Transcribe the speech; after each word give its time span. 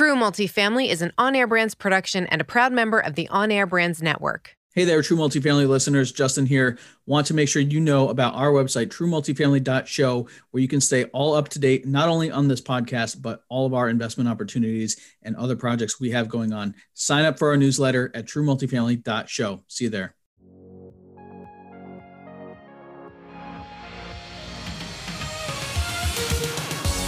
True 0.00 0.16
Multifamily 0.16 0.88
is 0.88 1.02
an 1.02 1.12
on 1.18 1.36
air 1.36 1.46
brands 1.46 1.74
production 1.74 2.26
and 2.28 2.40
a 2.40 2.44
proud 2.44 2.72
member 2.72 2.98
of 2.98 3.16
the 3.16 3.28
On 3.28 3.50
Air 3.50 3.66
Brands 3.66 4.00
Network. 4.00 4.56
Hey 4.74 4.84
there, 4.84 5.02
True 5.02 5.18
Multifamily 5.18 5.68
listeners. 5.68 6.10
Justin 6.10 6.46
here. 6.46 6.78
Want 7.04 7.26
to 7.26 7.34
make 7.34 7.50
sure 7.50 7.60
you 7.60 7.80
know 7.80 8.08
about 8.08 8.34
our 8.34 8.50
website, 8.50 8.86
truemultifamily.show, 8.86 10.28
where 10.52 10.62
you 10.62 10.68
can 10.68 10.80
stay 10.80 11.04
all 11.12 11.34
up 11.34 11.50
to 11.50 11.58
date, 11.58 11.86
not 11.86 12.08
only 12.08 12.30
on 12.30 12.48
this 12.48 12.62
podcast, 12.62 13.20
but 13.20 13.44
all 13.50 13.66
of 13.66 13.74
our 13.74 13.90
investment 13.90 14.30
opportunities 14.30 14.96
and 15.22 15.36
other 15.36 15.54
projects 15.54 16.00
we 16.00 16.12
have 16.12 16.30
going 16.30 16.54
on. 16.54 16.74
Sign 16.94 17.26
up 17.26 17.38
for 17.38 17.50
our 17.50 17.58
newsletter 17.58 18.10
at 18.14 18.24
truemultifamily.show. 18.24 19.64
See 19.68 19.84
you 19.84 19.90
there. 19.90 20.14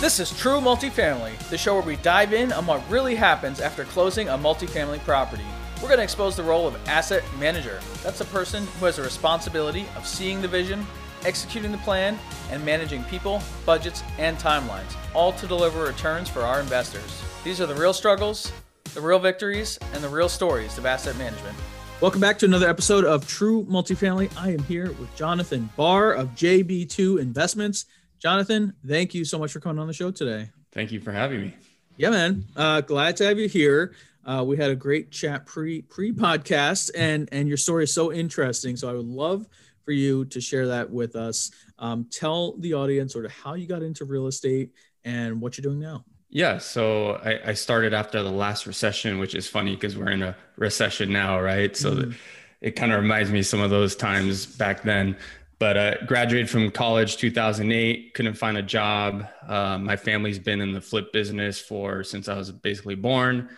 This 0.02 0.18
is 0.18 0.36
True 0.36 0.58
Multifamily, 0.58 1.38
the 1.48 1.56
show 1.56 1.74
where 1.74 1.84
we 1.84 1.94
dive 1.94 2.32
in 2.32 2.50
on 2.52 2.66
what 2.66 2.82
really 2.90 3.14
happens 3.14 3.60
after 3.60 3.84
closing 3.84 4.28
a 4.28 4.36
multifamily 4.36 4.98
property. 5.04 5.44
We're 5.76 5.86
going 5.86 5.98
to 5.98 6.02
expose 6.02 6.34
the 6.34 6.42
role 6.42 6.66
of 6.66 6.76
asset 6.88 7.22
manager. 7.38 7.78
That's 8.02 8.20
a 8.20 8.24
person 8.24 8.66
who 8.80 8.86
has 8.86 8.98
a 8.98 9.02
responsibility 9.04 9.86
of 9.94 10.04
seeing 10.04 10.42
the 10.42 10.48
vision, 10.48 10.84
executing 11.24 11.70
the 11.70 11.78
plan, 11.78 12.18
and 12.50 12.64
managing 12.64 13.04
people, 13.04 13.40
budgets, 13.64 14.02
and 14.18 14.36
timelines, 14.38 14.96
all 15.14 15.34
to 15.34 15.46
deliver 15.46 15.84
returns 15.84 16.28
for 16.28 16.40
our 16.40 16.58
investors. 16.58 17.22
These 17.44 17.60
are 17.60 17.66
the 17.66 17.76
real 17.76 17.92
struggles, 17.92 18.50
the 18.94 19.00
real 19.00 19.20
victories, 19.20 19.78
and 19.94 20.02
the 20.02 20.08
real 20.08 20.28
stories 20.28 20.78
of 20.78 20.84
asset 20.84 21.16
management. 21.16 21.56
Welcome 22.00 22.20
back 22.20 22.40
to 22.40 22.46
another 22.46 22.68
episode 22.68 23.04
of 23.04 23.28
True 23.28 23.62
Multifamily. 23.66 24.36
I 24.36 24.50
am 24.50 24.64
here 24.64 24.90
with 24.94 25.14
Jonathan 25.14 25.70
Barr 25.76 26.10
of 26.10 26.30
JB2 26.30 27.20
Investments. 27.20 27.86
Jonathan, 28.22 28.72
thank 28.86 29.14
you 29.14 29.24
so 29.24 29.36
much 29.36 29.50
for 29.50 29.58
coming 29.58 29.80
on 29.80 29.88
the 29.88 29.92
show 29.92 30.12
today. 30.12 30.48
Thank 30.70 30.92
you 30.92 31.00
for 31.00 31.10
having 31.10 31.40
me. 31.40 31.54
Yeah, 31.96 32.10
man. 32.10 32.44
Uh, 32.54 32.80
glad 32.80 33.16
to 33.16 33.24
have 33.24 33.36
you 33.36 33.48
here. 33.48 33.96
Uh, 34.24 34.44
we 34.46 34.56
had 34.56 34.70
a 34.70 34.76
great 34.76 35.10
chat 35.10 35.44
pre 35.44 35.82
pre 35.82 36.12
podcast, 36.12 36.92
and 36.94 37.28
and 37.32 37.48
your 37.48 37.56
story 37.56 37.82
is 37.82 37.92
so 37.92 38.12
interesting. 38.12 38.76
So 38.76 38.88
I 38.88 38.92
would 38.92 39.06
love 39.06 39.48
for 39.84 39.90
you 39.90 40.24
to 40.26 40.40
share 40.40 40.68
that 40.68 40.88
with 40.88 41.16
us. 41.16 41.50
Um, 41.80 42.06
tell 42.12 42.56
the 42.58 42.74
audience 42.74 43.12
sort 43.12 43.24
of 43.24 43.32
how 43.32 43.54
you 43.54 43.66
got 43.66 43.82
into 43.82 44.04
real 44.04 44.28
estate 44.28 44.70
and 45.04 45.40
what 45.40 45.58
you're 45.58 45.62
doing 45.62 45.80
now. 45.80 46.04
Yeah, 46.30 46.58
so 46.58 47.16
I, 47.24 47.50
I 47.50 47.54
started 47.54 47.92
after 47.92 48.22
the 48.22 48.30
last 48.30 48.66
recession, 48.66 49.18
which 49.18 49.34
is 49.34 49.48
funny 49.48 49.74
because 49.74 49.96
we're 49.96 50.12
in 50.12 50.22
a 50.22 50.36
recession 50.56 51.12
now, 51.12 51.40
right? 51.40 51.76
So 51.76 51.92
mm-hmm. 51.92 52.12
it 52.60 52.76
kind 52.76 52.92
of 52.92 53.02
reminds 53.02 53.32
me 53.32 53.42
some 53.42 53.60
of 53.60 53.70
those 53.70 53.96
times 53.96 54.46
back 54.46 54.84
then 54.84 55.16
but 55.62 55.76
uh, 55.76 55.94
graduated 56.06 56.50
from 56.50 56.68
college 56.72 57.18
2008 57.18 58.14
couldn't 58.14 58.34
find 58.34 58.56
a 58.56 58.62
job. 58.62 59.28
Uh, 59.46 59.78
my 59.78 59.94
family's 59.94 60.40
been 60.40 60.60
in 60.60 60.72
the 60.72 60.80
flip 60.80 61.12
business 61.12 61.60
for 61.60 62.02
since 62.02 62.26
i 62.28 62.34
was 62.36 62.50
basically 62.50 62.96
born. 62.96 63.48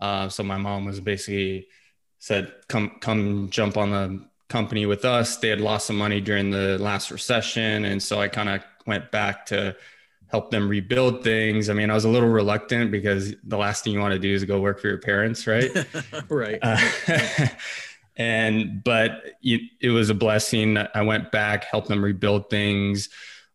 Uh, 0.00 0.26
so 0.30 0.42
my 0.42 0.56
mom 0.56 0.86
was 0.86 1.00
basically 1.00 1.68
said 2.18 2.50
come 2.68 2.96
come 2.98 3.50
jump 3.50 3.76
on 3.76 3.90
the 3.90 4.26
company 4.48 4.86
with 4.86 5.04
us. 5.04 5.36
They 5.36 5.50
had 5.50 5.60
lost 5.60 5.86
some 5.86 5.98
money 5.98 6.18
during 6.18 6.48
the 6.48 6.78
last 6.78 7.10
recession 7.10 7.84
and 7.84 8.02
so 8.02 8.22
i 8.22 8.26
kind 8.26 8.48
of 8.48 8.62
went 8.86 9.10
back 9.10 9.44
to 9.52 9.76
help 10.28 10.50
them 10.50 10.66
rebuild 10.66 11.22
things. 11.22 11.68
I 11.68 11.74
mean 11.74 11.90
i 11.90 11.94
was 11.94 12.06
a 12.06 12.08
little 12.08 12.30
reluctant 12.30 12.90
because 12.90 13.34
the 13.44 13.58
last 13.58 13.84
thing 13.84 13.92
you 13.92 14.00
want 14.00 14.14
to 14.14 14.18
do 14.18 14.32
is 14.32 14.44
go 14.46 14.60
work 14.60 14.80
for 14.80 14.88
your 14.88 14.96
parents 14.96 15.46
right? 15.46 15.70
Right. 16.30 16.58
Uh, 16.62 16.78
and 18.16 18.82
but 18.84 19.22
it, 19.42 19.60
it 19.80 19.90
was 19.90 20.10
a 20.10 20.14
blessing 20.14 20.78
i 20.94 21.02
went 21.02 21.30
back 21.32 21.64
helped 21.64 21.88
them 21.88 22.04
rebuild 22.04 22.48
things 22.48 23.08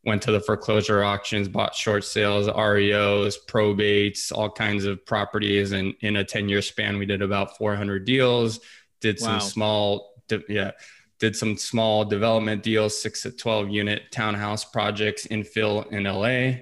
went 0.05 0.21
to 0.21 0.31
the 0.31 0.39
foreclosure 0.39 1.03
auctions 1.03 1.47
bought 1.47 1.75
short 1.75 2.03
sales 2.03 2.47
reos 2.47 3.37
probates 3.47 4.31
all 4.31 4.49
kinds 4.49 4.85
of 4.85 5.05
properties 5.05 5.71
and 5.71 5.93
in 6.01 6.17
a 6.17 6.23
10 6.23 6.49
year 6.49 6.61
span 6.61 6.97
we 6.97 7.05
did 7.05 7.21
about 7.21 7.57
400 7.57 8.05
deals 8.05 8.59
did 9.01 9.19
some 9.19 9.33
wow. 9.33 9.39
small 9.39 10.13
yeah 10.47 10.71
did 11.19 11.35
some 11.35 11.57
small 11.57 12.05
development 12.05 12.63
deals 12.63 13.01
six 13.01 13.23
to 13.23 13.31
12 13.31 13.69
unit 13.69 14.11
townhouse 14.11 14.65
projects 14.65 15.27
infill 15.27 15.89
in 15.91 16.03
la 16.03 16.57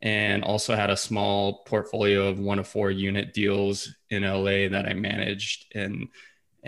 and 0.00 0.44
also 0.44 0.76
had 0.76 0.90
a 0.90 0.96
small 0.96 1.64
portfolio 1.64 2.28
of 2.28 2.38
one 2.38 2.58
to 2.58 2.64
four 2.64 2.90
unit 2.90 3.32
deals 3.32 3.94
in 4.10 4.22
la 4.22 4.68
that 4.68 4.86
i 4.86 4.92
managed 4.92 5.66
and 5.74 6.08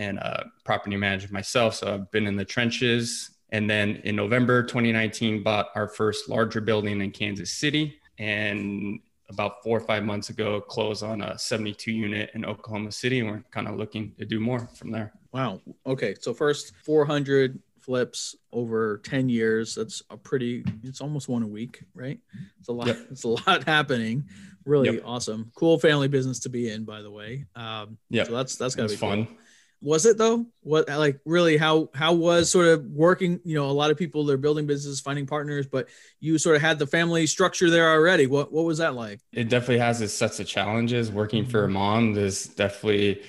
and 0.00 0.18
uh, 0.18 0.44
property 0.64 0.96
manager 0.96 1.28
myself. 1.30 1.74
So 1.74 1.94
I've 1.94 2.10
been 2.10 2.26
in 2.26 2.34
the 2.34 2.44
trenches. 2.44 3.30
And 3.50 3.68
then 3.68 3.96
in 4.04 4.16
November 4.16 4.62
2019, 4.62 5.42
bought 5.42 5.68
our 5.74 5.88
first 5.88 6.28
larger 6.28 6.60
building 6.60 7.02
in 7.02 7.10
Kansas 7.10 7.52
City. 7.52 8.00
And 8.18 9.00
about 9.28 9.62
four 9.62 9.76
or 9.76 9.80
five 9.80 10.02
months 10.02 10.30
ago, 10.30 10.60
closed 10.60 11.02
on 11.02 11.20
a 11.20 11.38
72 11.38 11.92
unit 11.92 12.30
in 12.34 12.46
Oklahoma 12.46 12.90
City. 12.90 13.20
And 13.20 13.30
we're 13.30 13.44
kind 13.50 13.68
of 13.68 13.76
looking 13.76 14.14
to 14.18 14.24
do 14.24 14.40
more 14.40 14.70
from 14.74 14.90
there. 14.90 15.12
Wow. 15.32 15.60
Okay. 15.86 16.14
So 16.18 16.32
first 16.32 16.72
400 16.82 17.58
flips 17.80 18.34
over 18.52 19.02
10 19.04 19.28
years. 19.28 19.74
That's 19.74 20.02
a 20.08 20.16
pretty, 20.16 20.64
it's 20.82 21.02
almost 21.02 21.28
one 21.28 21.42
a 21.42 21.46
week, 21.46 21.84
right? 21.94 22.18
It's 22.58 22.68
a 22.68 22.72
lot, 22.72 22.86
yep. 22.86 22.98
it's 23.10 23.24
a 23.24 23.28
lot 23.28 23.64
happening. 23.64 24.24
Really 24.64 24.94
yep. 24.94 25.02
awesome. 25.04 25.52
Cool 25.54 25.78
family 25.78 26.08
business 26.08 26.38
to 26.40 26.48
be 26.48 26.70
in, 26.70 26.84
by 26.84 27.02
the 27.02 27.10
way. 27.10 27.44
Um, 27.54 27.98
yeah. 28.08 28.24
So 28.24 28.32
that's, 28.32 28.56
that's 28.56 28.74
gotta 28.74 28.88
be 28.88 28.96
fun. 28.96 29.26
Cool 29.26 29.36
was 29.82 30.04
it 30.04 30.18
though? 30.18 30.46
What 30.62 30.88
like 30.88 31.20
really 31.24 31.56
how 31.56 31.88
how 31.94 32.12
was 32.12 32.50
sort 32.50 32.68
of 32.68 32.84
working 32.86 33.40
you 33.44 33.54
know 33.54 33.70
a 33.70 33.72
lot 33.72 33.90
of 33.90 33.96
people 33.96 34.24
they're 34.24 34.36
building 34.36 34.66
businesses 34.66 35.00
finding 35.00 35.26
partners 35.26 35.66
but 35.66 35.88
you 36.20 36.36
sort 36.38 36.56
of 36.56 36.62
had 36.62 36.78
the 36.78 36.86
family 36.86 37.26
structure 37.26 37.70
there 37.70 37.88
already. 37.90 38.26
What 38.26 38.52
what 38.52 38.64
was 38.64 38.78
that 38.78 38.94
like? 38.94 39.20
It 39.32 39.48
definitely 39.48 39.78
has 39.78 40.02
its 40.02 40.12
sets 40.12 40.38
of 40.38 40.46
challenges. 40.46 41.10
Working 41.10 41.46
for 41.46 41.60
a 41.60 41.64
mm-hmm. 41.64 41.74
mom 41.74 42.12
there's 42.14 42.46
definitely 42.46 43.22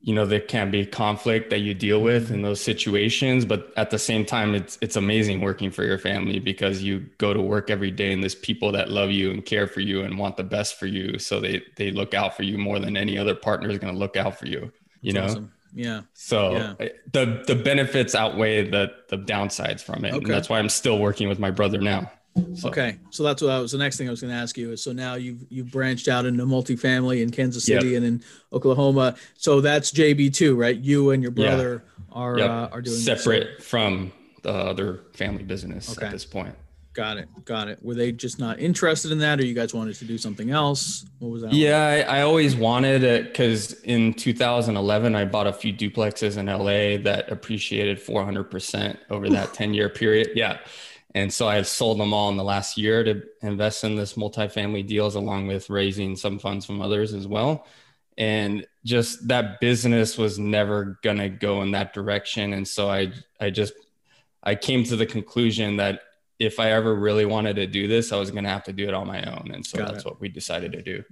you 0.00 0.14
know 0.14 0.24
there 0.24 0.40
can 0.40 0.70
be 0.70 0.86
conflict 0.86 1.50
that 1.50 1.58
you 1.58 1.74
deal 1.74 2.00
with 2.00 2.30
in 2.30 2.42
those 2.42 2.60
situations 2.60 3.44
but 3.44 3.72
at 3.76 3.90
the 3.90 3.98
same 3.98 4.24
time 4.24 4.54
it's 4.54 4.78
it's 4.80 4.94
amazing 4.94 5.40
working 5.40 5.72
for 5.72 5.82
your 5.82 5.98
family 5.98 6.38
because 6.38 6.80
you 6.80 7.00
go 7.18 7.34
to 7.34 7.42
work 7.42 7.68
every 7.68 7.90
day 7.90 8.12
and 8.12 8.22
there's 8.22 8.36
people 8.36 8.70
that 8.70 8.88
love 8.88 9.10
you 9.10 9.32
and 9.32 9.44
care 9.44 9.66
for 9.66 9.80
you 9.80 10.02
and 10.02 10.16
want 10.16 10.36
the 10.36 10.44
best 10.44 10.78
for 10.78 10.86
you. 10.86 11.18
So 11.18 11.40
they 11.40 11.62
they 11.76 11.90
look 11.90 12.14
out 12.14 12.36
for 12.36 12.44
you 12.44 12.56
more 12.56 12.78
than 12.78 12.96
any 12.96 13.18
other 13.18 13.34
partner 13.34 13.68
is 13.68 13.80
going 13.80 13.92
to 13.92 13.98
look 13.98 14.16
out 14.16 14.38
for 14.38 14.46
you 14.46 14.70
you 15.00 15.12
That's 15.12 15.34
know? 15.34 15.40
awesome. 15.40 15.52
Yeah. 15.74 16.02
So 16.14 16.52
yeah. 16.52 16.88
the 17.12 17.44
the 17.46 17.54
benefits 17.54 18.14
outweigh 18.14 18.68
the 18.68 18.92
the 19.08 19.18
downsides 19.18 19.82
from 19.82 20.04
it. 20.04 20.14
Okay. 20.14 20.18
And 20.18 20.26
that's 20.26 20.48
why 20.48 20.58
I'm 20.58 20.68
still 20.68 20.98
working 20.98 21.28
with 21.28 21.38
my 21.38 21.50
brother 21.50 21.80
now. 21.80 22.10
So. 22.54 22.68
Okay, 22.68 22.98
so 23.10 23.24
that's 23.24 23.42
what 23.42 23.50
I 23.50 23.58
was. 23.58 23.72
The 23.72 23.78
next 23.78 23.96
thing 23.96 24.06
I 24.06 24.10
was 24.10 24.20
going 24.20 24.32
to 24.32 24.38
ask 24.38 24.56
you 24.56 24.72
is: 24.72 24.82
so 24.82 24.92
now 24.92 25.14
you've 25.14 25.44
you've 25.48 25.72
branched 25.72 26.08
out 26.08 26.24
into 26.24 26.44
multifamily 26.44 27.20
in 27.22 27.30
Kansas 27.30 27.64
City 27.64 27.88
yep. 27.88 27.96
and 27.96 28.06
in 28.06 28.24
Oklahoma. 28.52 29.16
So 29.36 29.60
that's 29.60 29.90
JB 29.90 30.34
two, 30.34 30.54
right? 30.54 30.76
You 30.76 31.10
and 31.10 31.22
your 31.22 31.32
brother 31.32 31.84
yeah. 31.84 32.04
are 32.12 32.38
yep. 32.38 32.50
uh, 32.50 32.68
are 32.70 32.82
doing 32.82 32.96
separate 32.96 33.62
from 33.62 34.12
the 34.42 34.52
other 34.52 35.00
family 35.14 35.42
business 35.42 35.96
okay. 35.96 36.06
at 36.06 36.12
this 36.12 36.24
point. 36.24 36.54
Got 36.98 37.18
it. 37.18 37.28
Got 37.44 37.68
it. 37.68 37.78
Were 37.80 37.94
they 37.94 38.10
just 38.10 38.40
not 38.40 38.58
interested 38.58 39.12
in 39.12 39.18
that, 39.18 39.38
or 39.38 39.44
you 39.44 39.54
guys 39.54 39.72
wanted 39.72 39.94
to 39.94 40.04
do 40.04 40.18
something 40.18 40.50
else? 40.50 41.06
What 41.20 41.30
was 41.30 41.42
that? 41.42 41.52
Yeah, 41.52 41.86
I, 41.86 42.18
I, 42.18 42.22
always 42.22 42.56
wanted 42.56 43.04
it 43.04 43.26
because 43.26 43.74
in 43.84 44.14
2011, 44.14 45.14
I 45.14 45.24
bought 45.24 45.46
a 45.46 45.52
few 45.52 45.72
duplexes 45.72 46.36
in 46.36 46.46
LA 46.46 47.00
that 47.08 47.30
appreciated 47.30 47.98
400% 48.04 48.98
over 49.10 49.28
that 49.28 49.54
10 49.54 49.74
year 49.74 49.88
period. 49.88 50.30
Yeah. 50.34 50.58
And 51.14 51.32
so 51.32 51.46
I 51.46 51.62
sold 51.62 52.00
them 52.00 52.12
all 52.12 52.30
in 52.30 52.36
the 52.36 52.42
last 52.42 52.76
year 52.76 53.04
to 53.04 53.22
invest 53.42 53.84
in 53.84 53.94
this 53.94 54.14
multifamily 54.14 54.84
deals, 54.84 55.14
along 55.14 55.46
with 55.46 55.70
raising 55.70 56.16
some 56.16 56.40
funds 56.40 56.66
from 56.66 56.82
others 56.82 57.14
as 57.14 57.28
well. 57.28 57.64
And 58.16 58.66
just 58.84 59.28
that 59.28 59.60
business 59.60 60.18
was 60.18 60.36
never 60.40 60.98
going 61.04 61.18
to 61.18 61.28
go 61.28 61.62
in 61.62 61.70
that 61.70 61.94
direction. 61.94 62.54
And 62.54 62.66
so 62.66 62.90
I, 62.90 63.12
I 63.40 63.50
just, 63.50 63.74
I 64.42 64.56
came 64.56 64.82
to 64.82 64.96
the 64.96 65.06
conclusion 65.06 65.76
that 65.76 66.00
if 66.38 66.60
I 66.60 66.72
ever 66.72 66.94
really 66.94 67.26
wanted 67.26 67.56
to 67.56 67.66
do 67.66 67.88
this, 67.88 68.12
I 68.12 68.16
was 68.16 68.30
going 68.30 68.44
to 68.44 68.50
have 68.50 68.64
to 68.64 68.72
do 68.72 68.86
it 68.86 68.94
on 68.94 69.06
my 69.06 69.22
own. 69.22 69.50
And 69.52 69.66
so 69.66 69.78
Got 69.78 69.92
that's 69.92 70.04
it. 70.04 70.06
what 70.06 70.20
we 70.20 70.28
decided 70.28 70.72
to 70.72 70.82
do. 70.82 71.02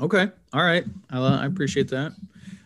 Okay. 0.00 0.28
All 0.52 0.62
right. 0.62 0.84
I, 1.10 1.18
I 1.18 1.46
appreciate 1.46 1.88
that. 1.88 2.12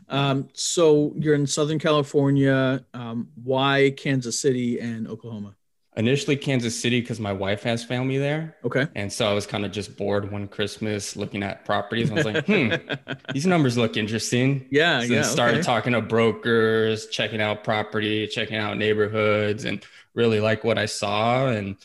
Um, 0.08 0.48
so 0.52 1.12
you're 1.16 1.34
in 1.34 1.46
Southern 1.46 1.78
California. 1.78 2.84
Um, 2.92 3.28
why 3.42 3.94
Kansas 3.96 4.38
City 4.38 4.80
and 4.80 5.08
Oklahoma? 5.08 5.54
Initially, 5.96 6.36
Kansas 6.36 6.78
City 6.80 7.00
because 7.00 7.18
my 7.18 7.32
wife 7.32 7.62
has 7.64 7.84
family 7.84 8.16
there. 8.16 8.56
Okay. 8.64 8.86
And 8.94 9.12
so 9.12 9.28
I 9.28 9.34
was 9.34 9.46
kind 9.46 9.64
of 9.64 9.72
just 9.72 9.96
bored 9.96 10.30
one 10.30 10.46
Christmas 10.46 11.16
looking 11.16 11.42
at 11.42 11.64
properties. 11.64 12.10
I 12.10 12.14
was 12.14 12.24
like, 12.24 12.46
hmm, 12.46 12.74
these 13.32 13.46
numbers 13.46 13.76
look 13.76 13.96
interesting. 13.96 14.66
Yeah. 14.70 15.00
So 15.00 15.06
yeah. 15.06 15.22
Started 15.22 15.58
okay. 15.58 15.66
talking 15.66 15.92
to 15.94 16.00
brokers, 16.00 17.06
checking 17.08 17.40
out 17.40 17.64
property, 17.64 18.26
checking 18.28 18.56
out 18.56 18.76
neighborhoods, 18.78 19.64
and 19.64 19.84
really 20.14 20.40
like 20.40 20.64
what 20.64 20.78
I 20.78 20.86
saw. 20.86 21.48
And 21.48 21.76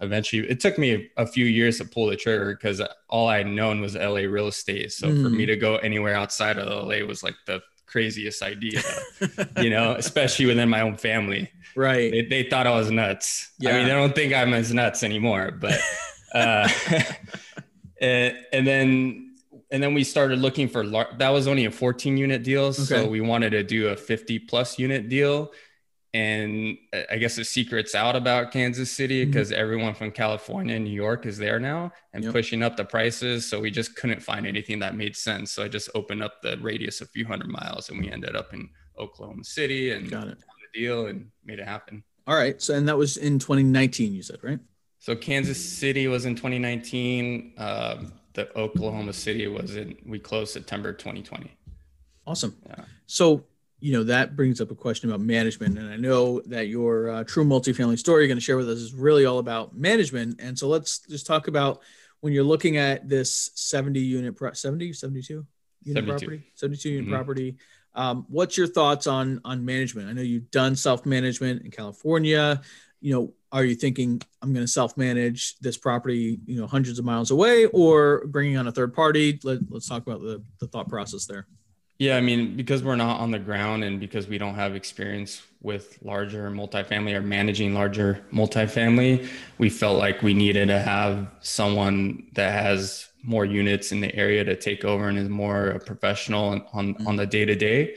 eventually 0.00 0.48
it 0.48 0.60
took 0.60 0.78
me 0.78 1.10
a, 1.16 1.26
few 1.26 1.44
years 1.44 1.78
to 1.78 1.84
pull 1.84 2.06
the 2.06 2.16
trigger 2.16 2.54
because 2.54 2.80
all 3.08 3.28
I'd 3.28 3.46
known 3.46 3.80
was 3.80 3.94
LA 3.94 4.20
real 4.20 4.48
estate. 4.48 4.92
So 4.92 5.08
mm. 5.08 5.22
for 5.22 5.30
me 5.30 5.44
mm. 5.44 5.48
to 5.48 5.56
go 5.56 5.76
anywhere 5.76 6.14
outside 6.14 6.58
of 6.58 6.66
LA 6.66 7.06
was 7.06 7.22
like 7.22 7.36
the 7.46 7.62
craziest 7.86 8.42
idea, 8.42 8.82
you 9.60 9.70
know, 9.70 9.94
especially 9.94 10.46
within 10.46 10.68
my 10.68 10.80
own 10.80 10.96
family. 10.96 11.50
Right. 11.76 12.10
They, 12.10 12.22
they 12.22 12.42
thought 12.48 12.66
I 12.66 12.74
was 12.74 12.90
nuts. 12.90 13.52
Yeah. 13.58 13.70
I 13.70 13.78
mean, 13.78 13.86
they 13.86 13.94
don't 13.94 14.14
think 14.14 14.32
I'm 14.32 14.52
as 14.52 14.72
nuts 14.72 15.02
anymore, 15.02 15.52
but, 15.52 15.78
uh, 16.34 16.68
and, 18.00 18.36
and 18.52 18.66
then 18.66 19.20
and 19.70 19.82
then 19.82 19.92
we 19.92 20.04
started 20.04 20.38
looking 20.38 20.68
for 20.68 20.84
lar- 20.84 21.08
that 21.18 21.30
was 21.30 21.48
only 21.48 21.64
a 21.64 21.70
14 21.70 22.16
unit 22.16 22.44
deal 22.44 22.66
Okay. 22.66 22.82
so 22.82 23.08
we 23.08 23.20
wanted 23.20 23.50
to 23.50 23.64
do 23.64 23.88
a 23.88 23.96
50 23.96 24.38
plus 24.40 24.78
unit 24.78 25.08
deal 25.08 25.52
and 26.14 26.78
I- 26.94 27.06
i 27.12 27.16
guess 27.18 27.36
the 27.36 27.44
secret's 27.44 27.94
out 27.94 28.16
about 28.16 28.50
kansas 28.52 28.90
city 28.90 29.22
mm-hmm. 29.22 29.32
because 29.32 29.52
everyone 29.52 29.94
from 29.94 30.10
california 30.12 30.76
and 30.76 30.84
new 30.84 30.90
york 30.90 31.26
is 31.26 31.36
there 31.36 31.58
now 31.60 31.92
and 32.14 32.24
Yep. 32.24 32.32
pushing 32.32 32.62
up 32.62 32.76
the 32.76 32.84
prices 32.84 33.44
so 33.46 33.60
we 33.60 33.70
just 33.70 33.96
couldn't 33.96 34.22
find 34.22 34.46
anything 34.46 34.78
that 34.78 34.94
made 34.96 35.14
sense 35.16 35.52
so 35.52 35.62
i 35.64 35.68
just 35.68 35.90
opened 35.94 36.22
up 36.22 36.40
the 36.40 36.56
radius 36.62 37.00
a 37.02 37.06
few 37.06 37.26
hundred 37.26 37.48
miles 37.48 37.90
and 37.90 37.98
we 37.98 38.06
mm-hmm. 38.06 38.14
ended 38.14 38.36
up 38.36 38.54
in 38.54 38.68
oklahoma 38.98 39.44
city 39.44 39.90
and 39.90 40.10
Got 40.10 40.28
it. 40.28 40.38
found 40.38 40.60
the 40.72 40.80
deal 40.80 41.06
and 41.08 41.30
made 41.44 41.58
it 41.58 41.66
happen 41.68 42.02
All 42.26 42.36
right. 42.36 42.56
So, 42.62 42.74
and 42.74 42.88
that 42.88 42.96
was 42.96 43.18
in 43.18 43.38
2019, 43.38 44.14
you 44.14 44.22
said, 44.22 44.38
right? 44.42 44.58
so 44.98 45.14
Kansas 45.14 45.60
City 45.62 46.08
was 46.08 46.24
in 46.24 46.34
2019. 46.34 47.52
Um, 47.58 48.12
the 48.32 48.48
Oklahoma 48.56 49.12
City 49.12 49.46
was 49.46 49.76
in. 49.76 49.94
We 50.06 50.18
closed 50.18 50.50
September 50.54 50.94
2020. 50.94 51.50
Awesome. 52.26 52.56
Yeah. 52.66 52.84
So, 53.06 53.44
you 53.84 53.92
know, 53.92 54.02
that 54.02 54.34
brings 54.34 54.62
up 54.62 54.70
a 54.70 54.74
question 54.74 55.10
about 55.10 55.20
management. 55.20 55.78
And 55.78 55.92
I 55.92 55.96
know 55.96 56.40
that 56.46 56.68
your 56.68 57.10
uh, 57.10 57.24
true 57.24 57.44
multifamily 57.44 57.98
story 57.98 58.22
you're 58.22 58.28
going 58.28 58.38
to 58.38 58.42
share 58.42 58.56
with 58.56 58.70
us 58.70 58.78
is 58.78 58.94
really 58.94 59.26
all 59.26 59.40
about 59.40 59.76
management. 59.76 60.40
And 60.40 60.58
so 60.58 60.68
let's 60.68 61.00
just 61.00 61.26
talk 61.26 61.48
about 61.48 61.82
when 62.20 62.32
you're 62.32 62.44
looking 62.44 62.78
at 62.78 63.10
this 63.10 63.50
70 63.56 64.00
unit, 64.00 64.36
pro- 64.36 64.54
70, 64.54 64.94
72 64.94 65.46
unit 65.82 66.02
72. 66.02 66.06
property, 66.06 66.42
72 66.54 66.88
unit 66.88 67.06
Mhm. 67.06 67.10
property. 67.10 67.56
Um, 67.94 68.24
what's 68.30 68.56
your 68.56 68.68
thoughts 68.68 69.06
on 69.06 69.42
on 69.44 69.66
management? 69.66 70.08
I 70.08 70.14
know 70.14 70.22
you've 70.22 70.50
done 70.50 70.76
self 70.76 71.04
management 71.04 71.60
in 71.62 71.70
California. 71.70 72.62
You 73.02 73.12
know, 73.12 73.34
are 73.52 73.66
you 73.66 73.74
thinking 73.74 74.22
I'm 74.40 74.54
going 74.54 74.64
to 74.64 74.72
self 74.72 74.96
manage 74.96 75.58
this 75.58 75.76
property, 75.76 76.40
you 76.46 76.58
know, 76.58 76.66
hundreds 76.66 76.98
of 76.98 77.04
miles 77.04 77.30
away, 77.30 77.66
or 77.66 78.26
bringing 78.28 78.56
on 78.56 78.66
a 78.66 78.72
third 78.72 78.94
party? 78.94 79.38
Let, 79.44 79.58
let's 79.68 79.86
talk 79.86 80.06
about 80.06 80.22
the 80.22 80.42
the 80.58 80.68
thought 80.68 80.88
process 80.88 81.26
there. 81.26 81.46
Yeah, 81.98 82.16
I 82.16 82.20
mean, 82.20 82.56
because 82.56 82.82
we're 82.82 82.96
not 82.96 83.20
on 83.20 83.30
the 83.30 83.38
ground 83.38 83.84
and 83.84 84.00
because 84.00 84.26
we 84.26 84.36
don't 84.36 84.56
have 84.56 84.74
experience 84.74 85.42
with 85.62 85.98
larger 86.02 86.50
multifamily 86.50 87.14
or 87.14 87.22
managing 87.22 87.72
larger 87.72 88.24
multifamily, 88.32 89.28
we 89.58 89.70
felt 89.70 89.98
like 89.98 90.20
we 90.22 90.34
needed 90.34 90.66
to 90.66 90.80
have 90.80 91.28
someone 91.40 92.26
that 92.32 92.52
has 92.52 93.08
more 93.22 93.44
units 93.44 93.92
in 93.92 94.00
the 94.00 94.14
area 94.14 94.44
to 94.44 94.56
take 94.56 94.84
over 94.84 95.08
and 95.08 95.16
is 95.16 95.28
more 95.28 95.68
a 95.70 95.80
professional 95.80 96.44
on 96.50 96.66
on, 96.72 96.96
on 97.06 97.16
the 97.16 97.26
day 97.26 97.44
to 97.44 97.54
day. 97.54 97.96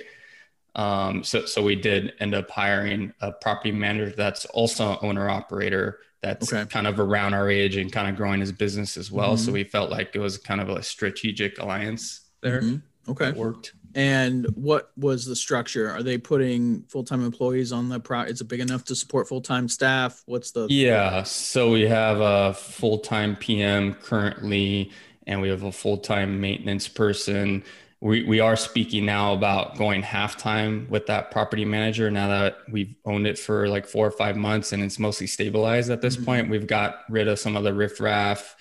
Um, 0.76 1.24
so 1.24 1.46
so 1.46 1.64
we 1.64 1.76
did 1.76 2.14
end 2.20 2.36
up 2.36 2.50
hiring 2.52 3.14
a 3.20 3.32
property 3.32 3.72
manager 3.72 4.14
that's 4.16 4.46
also 4.46 4.92
an 4.92 4.98
owner 5.02 5.28
operator 5.30 6.00
that's 6.22 6.54
Okay. 6.54 6.70
kind 6.70 6.88
of 6.88 7.00
around 7.00 7.34
our 7.34 7.50
age 7.50 7.76
and 7.78 7.92
kind 7.92 8.08
of 8.10 8.16
growing 8.16 8.40
his 8.42 8.52
business 8.52 8.96
as 8.96 9.12
well. 9.12 9.38
So 9.38 9.50
Mhm. 9.50 9.54
we 9.54 9.64
felt 9.64 9.90
like 9.90 10.16
it 10.16 10.20
was 10.20 10.38
kind 10.38 10.62
of 10.62 10.70
a 10.70 10.84
strategic 10.84 11.58
alliance 11.60 12.22
there. 12.42 12.62
Mhm. 12.62 12.82
Okay. 13.10 13.32
worked. 13.32 13.74
And 13.96 14.46
what 14.56 14.92
was 14.98 15.26
the 15.26 15.36
structure? 15.36 15.90
Are 15.92 16.04
they 16.04 16.18
putting 16.18 16.84
full-time 16.84 17.24
employees 17.26 17.72
on 17.72 17.90
the 17.90 18.00
pro? 18.00 18.22
Is 18.22 18.42
it 18.42 18.48
big 18.48 18.60
enough 18.60 18.84
to 18.86 18.96
support 18.96 19.28
full-time 19.28 19.68
staff? 19.68 20.22
What's 20.26 20.52
the? 20.52 20.68
Yeah, 20.70 21.24
so 21.24 21.72
we 21.72 21.82
have 21.88 22.20
a 22.20 22.54
full-time 22.54 23.36
PM 23.38 23.96
currently, 23.96 24.92
and 25.26 25.42
we 25.42 25.50
have 25.50 25.64
a 25.64 25.72
full-time 25.72 26.40
maintenance 26.40 26.88
person. 26.88 27.64
We 28.00 28.24
we 28.26 28.40
are 28.40 28.56
speaking 28.56 29.06
now 29.08 29.34
about 29.34 29.76
going 29.76 30.04
half-time 30.04 30.86
with 30.88 31.08
that 31.08 31.32
property 31.32 31.66
manager 31.66 32.12
now 32.12 32.28
that 32.28 32.58
we've 32.72 32.94
owned 33.06 33.26
it 33.26 33.40
for 33.40 33.68
like 33.68 33.88
four 33.88 34.06
or 34.06 34.12
five 34.12 34.38
months 34.38 34.72
and 34.72 34.84
it's 34.84 35.00
mostly 35.00 35.26
stabilized 35.26 35.90
at 35.90 36.00
this 36.04 36.16
Mhm. 36.16 36.26
point. 36.26 36.50
We've 36.52 36.68
got 36.68 37.00
rid 37.10 37.28
of 37.28 37.40
some 37.40 37.56
of 37.58 37.64
the 37.64 37.74
riffraff 37.74 38.56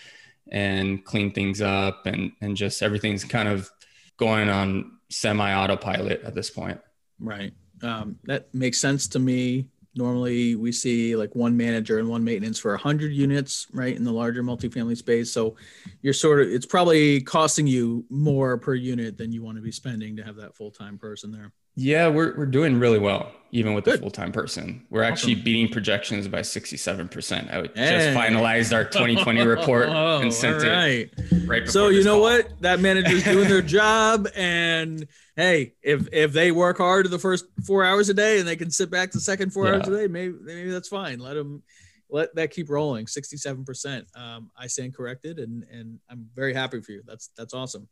and 0.50 1.04
cleaned 1.04 1.34
things 1.34 1.60
up 1.60 2.06
and 2.06 2.32
and 2.40 2.56
just 2.56 2.82
everything's 2.82 3.24
kind 3.24 3.46
of 3.50 3.70
going 4.16 4.48
on 4.48 4.92
semi-autopilot 5.10 6.22
at 6.22 6.34
this 6.34 6.50
point. 6.50 6.80
Right. 7.18 7.52
Um, 7.82 8.18
that 8.24 8.52
makes 8.54 8.78
sense 8.78 9.08
to 9.08 9.18
me. 9.18 9.66
Normally, 9.94 10.56
we 10.56 10.72
see 10.72 11.16
like 11.16 11.34
one 11.34 11.56
manager 11.56 11.98
and 11.98 12.08
one 12.08 12.22
maintenance 12.22 12.58
for 12.58 12.70
100 12.72 13.12
units, 13.12 13.66
right, 13.72 13.96
in 13.96 14.04
the 14.04 14.12
larger 14.12 14.42
multifamily 14.42 14.96
space. 14.96 15.32
So 15.32 15.56
you're 16.02 16.12
sort 16.12 16.42
of, 16.42 16.48
it's 16.48 16.66
probably 16.66 17.22
costing 17.22 17.66
you 17.66 18.04
more 18.10 18.58
per 18.58 18.74
unit 18.74 19.16
than 19.16 19.32
you 19.32 19.42
want 19.42 19.56
to 19.56 19.62
be 19.62 19.72
spending 19.72 20.16
to 20.16 20.22
have 20.22 20.36
that 20.36 20.54
full-time 20.54 20.98
person 20.98 21.32
there. 21.32 21.52
Yeah, 21.76 22.08
we're 22.08 22.34
we're 22.36 22.46
doing 22.46 22.78
really 22.78 22.98
well, 22.98 23.30
even 23.52 23.74
with 23.74 23.84
the 23.84 23.92
Good. 23.92 24.00
full 24.00 24.10
time 24.10 24.32
person. 24.32 24.86
We're 24.88 25.02
actually 25.02 25.34
beating 25.34 25.70
projections 25.70 26.26
by 26.26 26.40
sixty 26.42 26.76
seven 26.78 27.06
percent. 27.08 27.50
I 27.50 27.60
Hey. 27.60 27.68
just 27.74 28.16
finalized 28.16 28.72
our 28.74 28.84
twenty 28.90 29.14
twenty 29.16 29.42
report 29.44 29.88
Oh, 29.90 30.20
and 30.20 30.32
sent 30.32 30.62
it 30.64 31.10
right. 31.46 31.68
So 31.68 31.88
you 31.88 32.02
know 32.02 32.14
call. 32.14 32.22
what? 32.22 32.60
That 32.62 32.80
manager's 32.80 33.24
doing 33.24 33.46
their 33.48 33.60
job, 33.78 34.26
and 34.34 35.06
hey, 35.36 35.74
if 35.82 36.08
if 36.12 36.32
they 36.32 36.50
work 36.50 36.78
hard 36.78 37.10
the 37.10 37.18
first 37.18 37.44
four 37.66 37.84
hours 37.84 38.08
a 38.08 38.14
day 38.14 38.38
and 38.38 38.48
they 38.48 38.56
can 38.56 38.70
sit 38.70 38.90
back 38.90 39.12
the 39.12 39.20
second 39.20 39.52
four 39.52 39.68
hours 39.68 39.86
a 39.86 39.90
day, 39.90 40.06
maybe 40.06 40.34
maybe 40.40 40.70
that's 40.70 40.88
fine. 40.88 41.18
Let 41.18 41.34
them 41.34 41.62
let 42.08 42.34
that 42.36 42.52
keep 42.52 42.70
rolling. 42.70 43.06
Sixty 43.06 43.36
seven 43.36 43.64
percent. 43.66 44.06
Um, 44.14 44.50
I 44.56 44.66
stand 44.66 44.94
corrected, 44.96 45.40
and 45.40 45.62
and 45.70 45.98
I'm 46.08 46.26
very 46.34 46.54
happy 46.54 46.80
for 46.80 46.92
you. 46.92 47.02
That's 47.06 47.28
that's 47.36 47.52
awesome. 47.52 47.86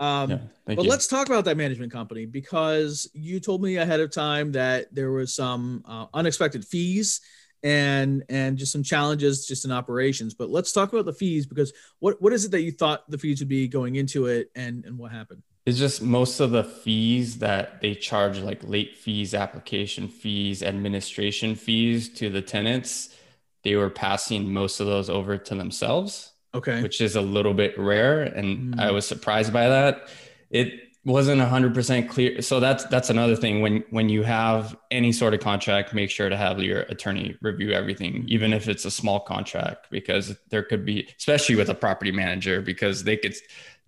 Um, 0.00 0.30
Yeah, 0.30 0.38
but 0.64 0.82
you. 0.82 0.90
let's 0.90 1.06
talk 1.06 1.28
about 1.28 1.44
that 1.44 1.56
management 1.56 1.92
company 1.92 2.26
because 2.26 3.08
you 3.12 3.38
told 3.38 3.62
me 3.62 3.76
ahead 3.76 4.00
of 4.00 4.10
time 4.10 4.50
that 4.52 4.92
there 4.94 5.12
was 5.12 5.34
some 5.34 5.84
uh, 5.86 6.06
unexpected 6.14 6.64
fees 6.64 7.20
and 7.62 8.24
and 8.30 8.56
just 8.56 8.72
some 8.72 8.82
challenges 8.82 9.46
just 9.46 9.66
in 9.66 9.70
operations. 9.70 10.34
But 10.34 10.48
let's 10.48 10.72
talk 10.72 10.92
about 10.92 11.04
the 11.04 11.12
fees 11.12 11.46
because 11.46 11.72
what 11.98 12.20
what 12.20 12.32
is 12.32 12.46
it 12.46 12.50
that 12.52 12.62
you 12.62 12.72
thought 12.72 13.08
the 13.10 13.18
fees 13.18 13.40
would 13.40 13.48
be 13.48 13.68
going 13.68 13.96
into 13.96 14.26
it 14.26 14.50
and 14.56 14.84
and 14.86 14.98
what 14.98 15.12
happened? 15.12 15.42
It's 15.66 15.78
just 15.78 16.00
most 16.00 16.40
of 16.40 16.50
the 16.52 16.64
fees 16.64 17.38
that 17.38 17.82
they 17.82 17.94
charge, 17.94 18.38
like 18.38 18.66
late 18.66 18.96
fees, 18.96 19.34
application 19.34 20.08
fees, 20.08 20.62
administration 20.62 21.54
fees 21.54 22.08
to 22.14 22.30
the 22.30 22.40
tenants, 22.40 23.14
they 23.62 23.76
were 23.76 23.90
passing 23.90 24.50
most 24.52 24.80
of 24.80 24.86
those 24.86 25.10
over 25.10 25.36
to 25.36 25.54
themselves. 25.54 26.32
Okay. 26.54 26.82
which 26.82 27.00
is 27.00 27.14
a 27.16 27.20
little 27.20 27.54
bit 27.54 27.78
rare 27.78 28.22
and 28.22 28.74
Mm. 28.74 28.80
i 28.80 28.90
was 28.90 29.06
surprised 29.06 29.52
by 29.52 29.68
that 29.68 30.08
it 30.50 30.68
wasn't 31.04 31.40
100% 31.40 32.08
clear 32.10 32.42
so 32.42 32.60
that's 32.60 32.84
that's 32.86 33.08
another 33.08 33.34
thing 33.36 33.62
when 33.62 33.82
when 33.90 34.08
you 34.10 34.22
have 34.22 34.76
any 34.90 35.12
sort 35.12 35.32
of 35.32 35.40
contract 35.40 35.94
make 35.94 36.10
sure 36.10 36.28
to 36.28 36.36
have 36.36 36.58
your 36.60 36.80
attorney 36.94 37.36
review 37.40 37.72
everything 37.72 38.24
even 38.28 38.52
if 38.52 38.68
it's 38.68 38.84
a 38.84 38.90
small 38.90 39.18
contract 39.20 39.86
because 39.90 40.36
there 40.50 40.62
could 40.62 40.84
be 40.84 41.08
especially 41.18 41.54
with 41.56 41.70
a 41.70 41.74
property 41.74 42.12
manager 42.12 42.60
because 42.60 43.04
they 43.04 43.16
could 43.16 43.34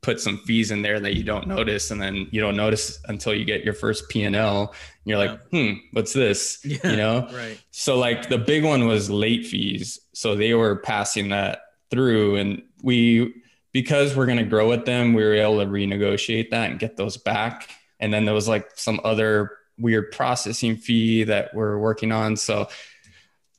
put 0.00 0.18
some 0.20 0.38
fees 0.38 0.70
in 0.70 0.82
there 0.82 0.98
that 0.98 1.14
you 1.14 1.22
don't 1.22 1.46
notice 1.46 1.90
and 1.92 2.00
then 2.00 2.26
you 2.32 2.40
don't 2.40 2.56
notice 2.56 2.98
until 3.08 3.34
you 3.34 3.44
get 3.44 3.62
your 3.62 3.74
first 3.74 4.08
p&l 4.08 4.60
and 4.62 4.68
you're 5.04 5.18
like 5.18 5.38
hmm 5.50 5.72
what's 5.92 6.12
this 6.14 6.60
Yeah. 6.64 6.78
you 6.90 6.96
know 6.96 7.28
Right. 7.32 7.58
so 7.72 7.98
like 7.98 8.28
the 8.30 8.38
big 8.38 8.64
one 8.64 8.86
was 8.86 9.10
late 9.10 9.44
fees. 9.46 9.98
So 10.14 10.34
they 10.34 10.54
were 10.54 10.76
passing 10.76 11.28
that 11.28 11.60
through 11.92 12.36
and 12.36 12.62
we 12.82 13.34
because 13.72 14.16
we're 14.16 14.26
going 14.26 14.38
to 14.38 14.44
grow 14.44 14.68
with 14.68 14.84
them, 14.84 15.14
we 15.14 15.22
were 15.22 15.34
able 15.34 15.58
to 15.60 15.66
renegotiate 15.66 16.50
that 16.50 16.70
and 16.70 16.80
get 16.80 16.96
those 16.96 17.16
back. 17.16 17.70
And 18.00 18.12
then 18.12 18.24
there 18.24 18.34
was 18.34 18.48
like 18.48 18.68
some 18.74 19.00
other 19.04 19.52
weird 19.78 20.10
processing 20.10 20.76
fee 20.76 21.24
that 21.24 21.54
we're 21.54 21.78
working 21.78 22.12
on. 22.12 22.36
So 22.36 22.68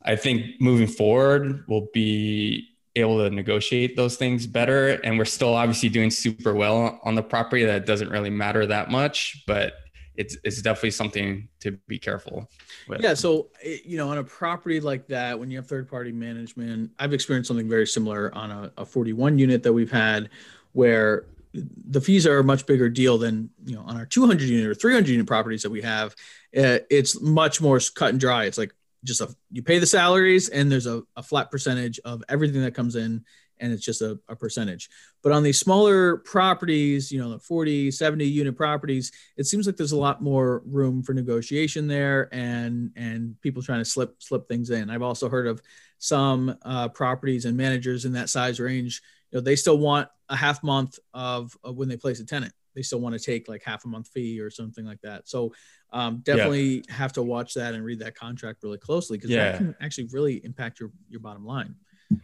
I 0.01 0.15
think 0.15 0.59
moving 0.59 0.87
forward 0.87 1.63
we'll 1.67 1.87
be 1.93 2.69
able 2.95 3.17
to 3.17 3.33
negotiate 3.33 3.95
those 3.95 4.17
things 4.17 4.45
better 4.45 4.89
and 5.03 5.17
we're 5.17 5.25
still 5.25 5.55
obviously 5.55 5.89
doing 5.89 6.11
super 6.11 6.53
well 6.53 6.99
on 7.03 7.15
the 7.15 7.23
property 7.23 7.65
that 7.65 7.85
doesn't 7.85 8.09
really 8.09 8.29
matter 8.29 8.65
that 8.67 8.91
much, 8.91 9.43
but 9.47 9.73
it's 10.15 10.37
it's 10.43 10.61
definitely 10.61 10.91
something 10.91 11.47
to 11.59 11.71
be 11.87 11.97
careful 11.97 12.49
with. 12.87 13.01
Yeah. 13.01 13.13
So, 13.13 13.49
eh, 13.63 13.77
you 13.83 13.97
know, 13.97 14.09
on 14.09 14.17
a 14.17 14.23
property 14.23 14.79
like 14.79 15.07
that, 15.07 15.39
when 15.39 15.49
you 15.49 15.57
have 15.57 15.67
third 15.67 15.89
party 15.89 16.11
management, 16.11 16.91
I've 16.99 17.13
experienced 17.13 17.47
something 17.47 17.69
very 17.69 17.87
similar 17.87 18.33
on 18.35 18.51
a, 18.51 18.71
a 18.77 18.85
41 18.85 19.39
unit 19.39 19.63
that 19.63 19.73
we've 19.73 19.91
had 19.91 20.29
where 20.73 21.25
the 21.53 22.01
fees 22.01 22.25
are 22.25 22.39
a 22.39 22.43
much 22.43 22.65
bigger 22.65 22.89
deal 22.89 23.17
than, 23.17 23.49
you 23.65 23.75
know, 23.75 23.83
on 23.83 23.95
our 23.95 24.05
200 24.05 24.41
unit 24.41 24.65
or 24.65 24.73
300 24.73 25.09
unit 25.09 25.27
properties 25.27 25.61
that 25.61 25.69
we 25.69 25.81
have. 25.81 26.15
Uh, 26.55 26.79
it's 26.89 27.21
much 27.21 27.61
more 27.61 27.79
cut 27.95 28.09
and 28.09 28.19
dry. 28.19 28.45
It's 28.45 28.57
like 28.57 28.73
just 29.03 29.21
a, 29.21 29.35
you 29.51 29.61
pay 29.61 29.79
the 29.79 29.85
salaries 29.85 30.49
and 30.49 30.71
there's 30.71 30.87
a, 30.87 31.03
a 31.15 31.21
flat 31.21 31.51
percentage 31.51 31.99
of 32.05 32.23
everything 32.27 32.61
that 32.61 32.73
comes 32.73 32.95
in 32.95 33.23
and 33.63 33.71
it's 33.71 33.83
just 33.85 34.01
a, 34.01 34.19
a 34.27 34.35
percentage. 34.35 34.89
But 35.23 35.31
on 35.31 35.41
these 35.41 35.57
smaller 35.57 36.17
properties, 36.17 37.11
you 37.11 37.19
know, 37.19 37.29
the 37.31 37.39
40, 37.39 37.89
70 37.91 38.25
unit 38.25 38.57
properties, 38.57 39.11
it 39.37 39.45
seems 39.45 39.65
like 39.65 39.77
there's 39.77 39.93
a 39.93 39.97
lot 39.97 40.21
more 40.21 40.61
room 40.65 41.01
for 41.01 41.13
negotiation 41.13 41.87
there 41.87 42.27
and 42.33 42.91
and 42.97 43.39
people 43.41 43.63
trying 43.63 43.79
to 43.79 43.85
slip 43.85 44.21
slip 44.21 44.47
things 44.49 44.69
in. 44.69 44.89
I've 44.89 45.01
also 45.01 45.29
heard 45.29 45.47
of 45.47 45.61
some 45.97 46.55
uh, 46.63 46.89
properties 46.89 47.45
and 47.45 47.55
managers 47.55 48.03
in 48.03 48.11
that 48.13 48.29
size 48.29 48.59
range. 48.59 49.01
You 49.31 49.37
know, 49.37 49.41
they 49.41 49.55
still 49.55 49.77
want 49.77 50.09
a 50.27 50.35
half 50.35 50.61
month 50.61 50.99
of, 51.13 51.57
of 51.63 51.77
when 51.77 51.87
they 51.87 51.95
place 51.97 52.19
a 52.19 52.25
tenant. 52.25 52.53
They 52.75 52.81
still 52.81 52.99
want 52.99 53.13
to 53.17 53.19
take 53.23 53.47
like 53.47 53.63
half 53.63 53.85
a 53.85 53.87
month 53.87 54.09
fee 54.09 54.39
or 54.41 54.49
something 54.49 54.83
like 54.85 54.99
that. 55.01 55.29
So 55.29 55.53
um, 55.91 56.21
definitely 56.23 56.83
have 56.89 57.13
to 57.13 57.23
watch 57.23 57.53
that 57.53 57.73
and 57.75 57.85
read 57.85 57.99
that 57.99 58.15
contract 58.15 58.63
really 58.63 58.79
closely 58.79 59.17
because 59.17 59.29
Yeah. 59.31 59.51
that 59.51 59.57
can 59.57 59.75
actually 59.79 60.09
really 60.11 60.43
impact 60.43 60.79
your 60.81 60.91
your 61.09 61.21
bottom 61.21 61.45
line. 61.45 61.75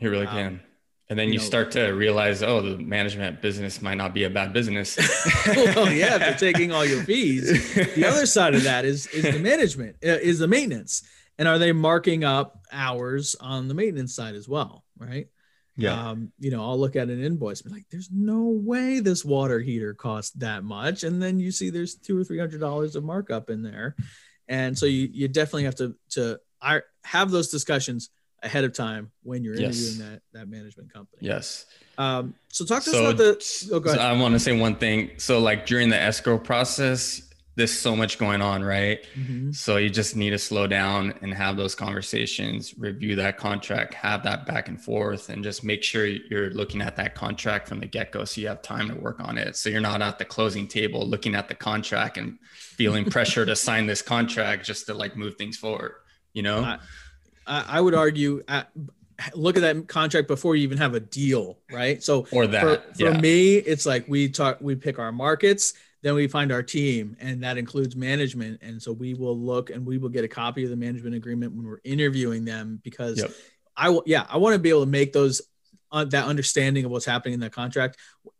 It 0.01 0.08
really 0.08 0.25
Um, 0.27 0.36
can. 0.36 0.60
And 1.09 1.17
then 1.17 1.27
You 1.29 1.33
you, 1.33 1.39
know- 1.39 1.45
start 1.45 1.71
to 1.71 1.87
realize, 1.87 2.43
oh, 2.43 2.61
the 2.61 2.77
management 2.77 3.41
business 3.41 3.81
might 3.81 3.95
not 3.95 4.13
be 4.13 4.25
a 4.25 4.29
bad 4.29 4.53
business. 4.53 4.95
well, 5.47 5.91
yeah, 5.91 6.15
if 6.15 6.19
they're 6.19 6.53
taking 6.53 6.71
all 6.71 6.85
your 6.85 7.03
fees. 7.03 7.73
The 7.95 8.05
other 8.05 8.27
side 8.27 8.53
of 8.53 8.63
that 8.63 8.85
is 8.85 9.07
is 9.07 9.23
the 9.23 9.39
management, 9.39 9.97
uh, 10.05 10.09
is 10.21 10.37
the 10.39 10.47
maintenance, 10.47 11.01
and 11.39 11.47
are 11.47 11.57
they 11.57 11.71
marking 11.71 12.23
up 12.23 12.63
hours 12.71 13.35
on 13.39 13.67
the 13.67 13.73
maintenance 13.73 14.13
side 14.13 14.35
as 14.35 14.47
well, 14.47 14.85
right? 14.97 15.27
yeah. 15.75 16.09
Um, 16.09 16.31
you 16.39 16.51
know, 16.51 16.61
I'll 16.61 16.77
look 16.79 16.95
at 16.95 17.09
an 17.09 17.23
invoice, 17.23 17.61
and 17.61 17.71
be 17.71 17.77
like, 17.77 17.85
"There's 17.89 18.09
no 18.11 18.49
way 18.49 18.99
this 18.99 19.23
water 19.25 19.59
heater 19.61 19.93
costs 19.95 20.31
that 20.35 20.63
much," 20.63 21.03
and 21.03 21.19
then 21.21 21.39
you 21.39 21.51
see 21.51 21.69
there's 21.71 21.95
two 21.95 22.19
or 22.19 22.23
three 22.23 22.37
hundred 22.37 22.59
dollars 22.59 22.95
of 22.95 23.03
markup 23.03 23.49
in 23.49 23.63
there, 23.63 23.95
and 24.47 24.77
so 24.77 24.85
you 24.85 25.09
you 25.11 25.27
definitely 25.27 25.63
have 25.63 25.75
to 25.75 25.95
to 26.11 26.39
I 26.61 26.81
have 27.03 27.31
those 27.31 27.49
discussions 27.49 28.09
ahead 28.43 28.63
of 28.63 28.74
time 28.74 29.12
when 29.24 29.43
you're 29.43 29.55
Yes. 29.60 29.77
interviewing 29.79 30.12
that 30.12 30.22
that 30.34 30.48
management 30.48 30.91
company. 30.93 31.19
yes. 31.27 31.65
Um, 31.98 32.34
so 32.48 32.65
talk 32.65 32.84
to 32.84 32.89
us 32.91 32.96
about 32.96 33.17
the. 33.17 33.75
Oh, 33.75 33.79
go 33.79 33.93
so. 33.93 34.00
I 34.00 34.13
want 34.13 34.34
to 34.34 34.39
say 34.39 34.58
one 34.58 34.75
thing. 34.75 35.12
So, 35.17 35.39
like 35.39 35.65
during 35.65 35.89
the 35.89 36.00
escrow 36.00 36.38
process, 36.38 37.22
there's 37.55 37.74
so 37.77 37.93
much 37.93 38.17
going 38.17 38.41
on, 38.41 38.63
right? 38.63 39.05
Mhm. 39.17 39.53
So 39.53 39.75
you 39.75 39.89
just 39.89 40.15
need 40.15 40.29
to 40.29 40.38
slow 40.39 40.65
down 40.65 41.13
and 41.22 41.34
have 41.34 41.58
those 41.58 41.75
conversations, 41.75 42.74
review 42.77 43.17
that 43.17 43.38
contract, 43.38 43.93
have 43.96 44.24
that 44.24 44.46
back 44.46 44.69
and 44.69 44.81
forth, 44.81 45.27
and 45.29 45.43
just 45.43 45.62
make 45.65 45.84
sure 45.84 46.05
you're 46.05 46.51
looking 46.51 46.79
at 46.81 46.96
that 46.96 47.15
contract 47.15 47.67
from 47.67 47.81
the 47.81 47.86
get 47.86 48.13
go 48.13 48.24
so 48.24 48.39
you 48.39 48.48
have 48.48 48.62
time 48.62 48.88
to 48.88 48.96
work 48.96 49.19
on 49.19 49.38
it. 49.38 49.58
So 49.58 49.69
you're 49.69 49.81
not 49.81 50.01
at 50.01 50.19
the 50.19 50.25
closing 50.25 50.67
table 50.69 51.05
looking 51.05 51.36
at 51.36 51.50
the 51.50 51.55
contract 51.55 52.17
and 52.17 52.38
feeling 52.53 53.03
pressure 53.12 53.46
to 53.46 53.58
sign 53.58 53.88
this 53.88 54.01
contract 54.01 54.65
just 54.65 54.86
to 54.86 54.93
like 54.93 55.17
move 55.17 55.36
things 55.36 55.58
forward, 55.58 55.96
you 56.34 56.43
know? 56.43 56.62
I- 56.63 56.79
I, 57.49 57.65
I 57.67 57.81
would 57.81 57.95
argue 57.95 58.43
at, 58.47 58.69
look 59.33 59.57
at 59.57 59.61
that 59.61 59.87
contract 59.87 60.27
before 60.27 60.55
you 60.55 60.63
even 60.63 60.77
have 60.77 60.93
a 60.93 60.99
deal, 60.99 61.59
right? 61.71 62.01
So 62.01 62.27
or 62.31 62.47
for, 62.47 62.77
for 62.77 62.81
yeah. 62.97 63.19
me, 63.19 63.55
it's 63.55 63.85
like 63.85 64.05
we 64.07 64.29
talk, 64.29 64.59
we 64.61 64.75
pick 64.75 64.99
our 64.99 65.11
markets, 65.11 65.73
then 66.01 66.15
we 66.15 66.27
find 66.27 66.51
our 66.51 66.63
team, 66.63 67.17
and 67.19 67.43
that 67.43 67.57
includes 67.57 67.95
management. 67.95 68.61
And 68.61 68.81
so 68.81 68.93
we 68.93 69.15
will 69.15 69.37
look 69.37 69.69
and 69.69 69.85
we 69.85 69.97
will 69.97 70.09
get 70.09 70.23
a 70.23 70.29
copy 70.29 70.63
of 70.63 70.69
the 70.69 70.77
management 70.77 71.15
agreement 71.15 71.53
when 71.53 71.65
we're 71.65 71.81
interviewing 71.83 72.45
them 72.45 72.79
because 72.83 73.19
Yep. 73.19 73.31
I 73.75 73.89
will, 73.89 74.03
yeah, 74.05 74.25
I 74.29 74.37
want 74.37 74.53
to 74.53 74.59
be 74.59 74.69
able 74.69 74.81
to 74.81 74.91
make 74.91 75.13
those 75.13 75.41
uh, 75.91 76.05
that 76.05 76.25
understanding 76.25 76.85
of 76.85 76.91
what's 76.91 77.05
happening 77.05 77.33
in 77.33 77.39
that 77.39 77.51
contract 77.51 77.97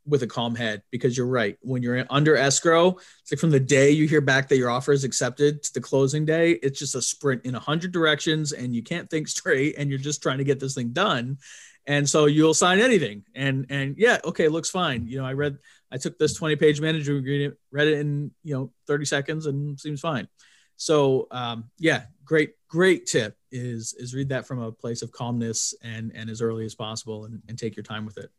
with 0.10 0.24
a 0.24 0.28
calm 0.28 0.56
head 0.56 0.82
because 0.92 1.16
you're 1.16 1.28
right. 1.28 1.58
When 1.62 1.84
you're 1.84 2.06
under 2.10 2.36
escrow, 2.36 2.98
it's 3.22 3.32
like 3.32 3.40
from 3.40 3.52
the 3.52 3.60
day 3.60 3.92
you 3.92 4.08
hear 4.08 4.22
back 4.22 4.50
that 4.50 4.58
your 4.58 4.70
offer 4.70 4.92
is 4.92 5.04
accepted 5.04 5.64
to 5.64 5.74
the 5.74 5.82
closing 5.82 6.26
day, 6.26 6.52
it's 6.52 6.80
just 6.80 6.96
a 6.96 7.02
sprint 7.02 7.46
in 7.46 7.56
a 7.56 7.60
hundred 7.60 7.92
directions 7.92 8.52
and 8.52 8.76
you 8.76 8.84
can't 8.84 9.10
think 9.10 9.28
straight 9.40 9.76
and 9.78 9.90
you're 9.90 10.00
just 10.00 10.22
trying 10.22 10.40
to 10.40 10.44
get 10.44 10.60
this 10.60 10.76
thing 10.76 10.90
done. 10.90 11.38
And 11.86 12.08
so 12.08 12.26
you'll 12.26 12.54
sign 12.54 12.80
anything. 12.80 13.24
And 13.36 13.66
and 13.70 13.96
yeah, 13.98 14.20
okay, 14.26 14.48
looks 14.48 14.70
fine. 14.70 15.08
You 15.08 15.20
know, 15.20 15.26
I 15.26 15.34
read 15.34 15.58
I 15.92 15.98
took 15.98 16.18
this 16.20 16.34
20 16.34 16.56
page 16.56 16.82
manager 16.82 17.16
agreement, 17.16 17.56
read 17.72 17.88
it 17.88 18.00
in, 18.00 18.32
you 18.44 18.54
know, 18.54 18.72
30 18.88 19.06
seconds 19.06 19.46
and 19.46 19.80
seems 19.80 20.02
fine. 20.02 20.28
So 20.76 21.28
um, 21.32 21.70
yeah, 21.78 22.04
great, 22.24 22.52
great 22.68 23.06
tip 23.06 23.36
is 23.52 23.94
is 23.98 24.14
read 24.14 24.30
that 24.30 24.46
from 24.46 24.62
a 24.62 24.72
place 24.72 25.02
of 25.02 25.12
calmness 25.12 25.74
and 25.84 26.12
and 26.16 26.30
as 26.30 26.42
early 26.42 26.66
as 26.66 26.76
possible 26.76 27.26
and, 27.26 27.42
and 27.48 27.58
take 27.58 27.76
your 27.76 27.84
time 27.84 28.06
with 28.06 28.18
it. 28.18 28.30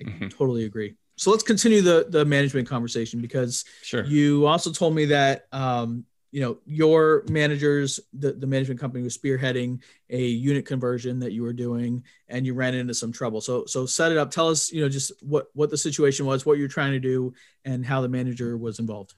I 0.00 0.04
Mhm. 0.04 0.30
totally 0.30 0.64
agree. 0.64 0.94
So 1.16 1.30
let's 1.30 1.42
continue 1.44 1.80
the 1.80 2.06
the 2.08 2.24
management 2.24 2.68
conversation 2.68 3.20
because 3.20 3.64
Sure. 3.82 4.04
you 4.04 4.46
also 4.46 4.72
told 4.72 4.94
me 4.94 5.04
that 5.06 5.46
um, 5.52 6.04
you 6.32 6.40
know 6.40 6.58
your 6.66 7.24
managers, 7.30 8.00
the, 8.12 8.32
the 8.32 8.46
management 8.48 8.80
company 8.80 9.04
was 9.04 9.16
spearheading 9.16 9.80
a 10.10 10.20
unit 10.26 10.66
conversion 10.66 11.20
that 11.20 11.32
you 11.32 11.42
were 11.42 11.52
doing, 11.52 12.02
and 12.28 12.44
you 12.44 12.54
ran 12.54 12.74
into 12.74 12.94
some 12.94 13.12
trouble. 13.12 13.40
So 13.40 13.64
so 13.66 13.86
set 13.86 14.10
it 14.10 14.18
up. 14.18 14.32
Tell 14.32 14.48
us 14.48 14.72
you 14.72 14.80
know 14.82 14.88
just 14.88 15.12
what 15.22 15.46
what 15.54 15.70
the 15.70 15.78
situation 15.78 16.26
was, 16.26 16.44
what 16.44 16.58
you're 16.58 16.66
trying 16.66 16.92
to 16.92 17.00
do, 17.00 17.32
and 17.64 17.86
how 17.86 18.00
the 18.00 18.08
manager 18.08 18.56
was 18.58 18.80
involved. 18.80 19.14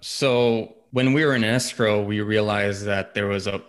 So 0.00 0.76
when 0.92 1.12
we 1.12 1.24
were 1.24 1.34
in 1.34 1.44
escrow, 1.44 2.02
we 2.02 2.20
realized 2.20 2.84
that 2.86 3.14
there 3.14 3.26
was 3.26 3.46
a, 3.48 3.62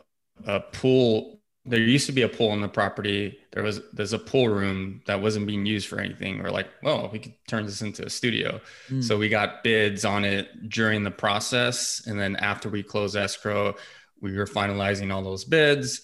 a 0.45 0.59
pool. 0.59 1.40
There 1.63 1.79
used 1.79 2.07
to 2.07 2.11
be 2.11 2.23
a 2.23 2.29
pool 2.29 2.49
on 2.49 2.61
the 2.61 2.67
property. 2.67 3.37
There 3.51 3.61
was 3.61 3.81
there's 3.93 4.13
a 4.13 4.19
pool 4.19 4.49
room 4.49 5.01
that 5.05 5.21
wasn't 5.21 5.45
being 5.45 5.65
used 5.65 5.87
for 5.87 5.99
anything. 5.99 6.41
We're 6.41 6.49
like, 6.49 6.67
well, 6.81 7.09
we 7.11 7.19
could 7.19 7.35
turn 7.47 7.65
this 7.65 7.81
into 7.81 8.05
a 8.05 8.09
studio. 8.09 8.59
Mm. 8.89 9.03
So 9.03 9.17
we 9.17 9.29
got 9.29 9.63
bids 9.63 10.03
on 10.03 10.25
it 10.25 10.69
during 10.69 11.03
the 11.03 11.11
process, 11.11 12.01
and 12.07 12.19
then 12.19 12.35
after 12.35 12.67
we 12.67 12.81
closed 12.81 13.15
escrow, 13.15 13.75
we 14.21 14.35
were 14.35 14.47
finalizing 14.47 15.13
all 15.13 15.21
those 15.21 15.45
bids. 15.45 16.01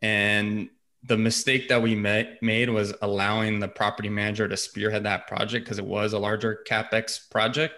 And 0.00 0.68
the 1.02 1.16
mistake 1.16 1.68
that 1.70 1.82
we 1.82 1.94
ma- 1.94 2.30
made 2.40 2.70
was 2.70 2.94
allowing 3.02 3.58
the 3.58 3.68
property 3.68 4.08
manager 4.08 4.46
to 4.46 4.56
spearhead 4.56 5.04
that 5.04 5.26
project 5.26 5.64
because 5.64 5.78
it 5.78 5.86
was 5.86 6.12
a 6.12 6.18
larger 6.18 6.62
capex 6.68 7.28
project 7.30 7.74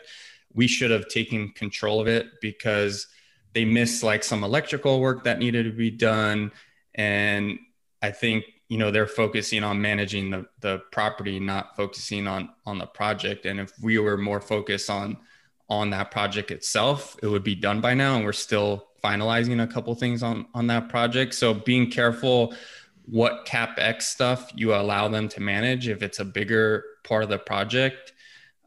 we 0.55 0.67
should 0.67 0.91
have 0.91 1.09
taken 1.09 1.51
control 1.51 2.01
of 2.01 2.07
it 2.07 2.27
because 2.41 3.07
they 3.55 3.65
missed 3.65 4.03
like 4.03 4.25
some 4.25 4.45
electrical 4.45 5.01
work 5.01 5.25
that 5.25 5.39
needed 5.39 5.65
to 5.65 5.73
be 5.73 5.91
done 5.91 6.51
and 6.95 7.59
i 8.03 8.11
think 8.11 8.45
you 8.69 8.79
know 8.79 8.91
they're 8.91 9.07
focusing 9.07 9.63
on 9.63 9.81
managing 9.81 10.31
the, 10.31 10.47
the 10.61 10.79
property 10.91 11.39
not 11.39 11.77
focusing 11.77 12.27
on 12.27 12.49
on 12.67 12.79
the 12.79 12.87
project 12.87 13.47
and 13.47 13.61
if 13.61 13.73
we 13.83 13.99
were 13.99 14.17
more 14.17 14.41
focused 14.41 14.91
on 14.91 15.17
on 15.69 15.91
that 15.91 16.11
project 16.11 16.51
itself 16.51 17.17
it 17.23 17.27
would 17.27 17.45
be 17.45 17.55
done 17.55 17.81
by 17.81 17.95
now 17.95 18.17
and 18.17 18.25
we're 18.25 18.33
still 18.33 18.89
finalizing 19.03 19.63
a 19.63 19.67
couple 19.67 19.95
things 19.95 20.23
on 20.23 20.47
on 20.55 20.67
that 20.67 20.89
project 20.89 21.35
so 21.35 21.55
being 21.55 21.91
careful 21.91 22.55
what 23.07 23.45
capex 23.47 24.03
stuff 24.03 24.53
you 24.55 24.75
allow 24.75 25.09
them 25.09 25.29
to 25.29 25.41
manage 25.41 25.89
if 25.89 26.03
it's 26.03 26.21
a 26.21 26.25
bigger 26.25 26.85
part 27.05 27.23
of 27.25 27.29
the 27.29 27.39
project 27.39 28.13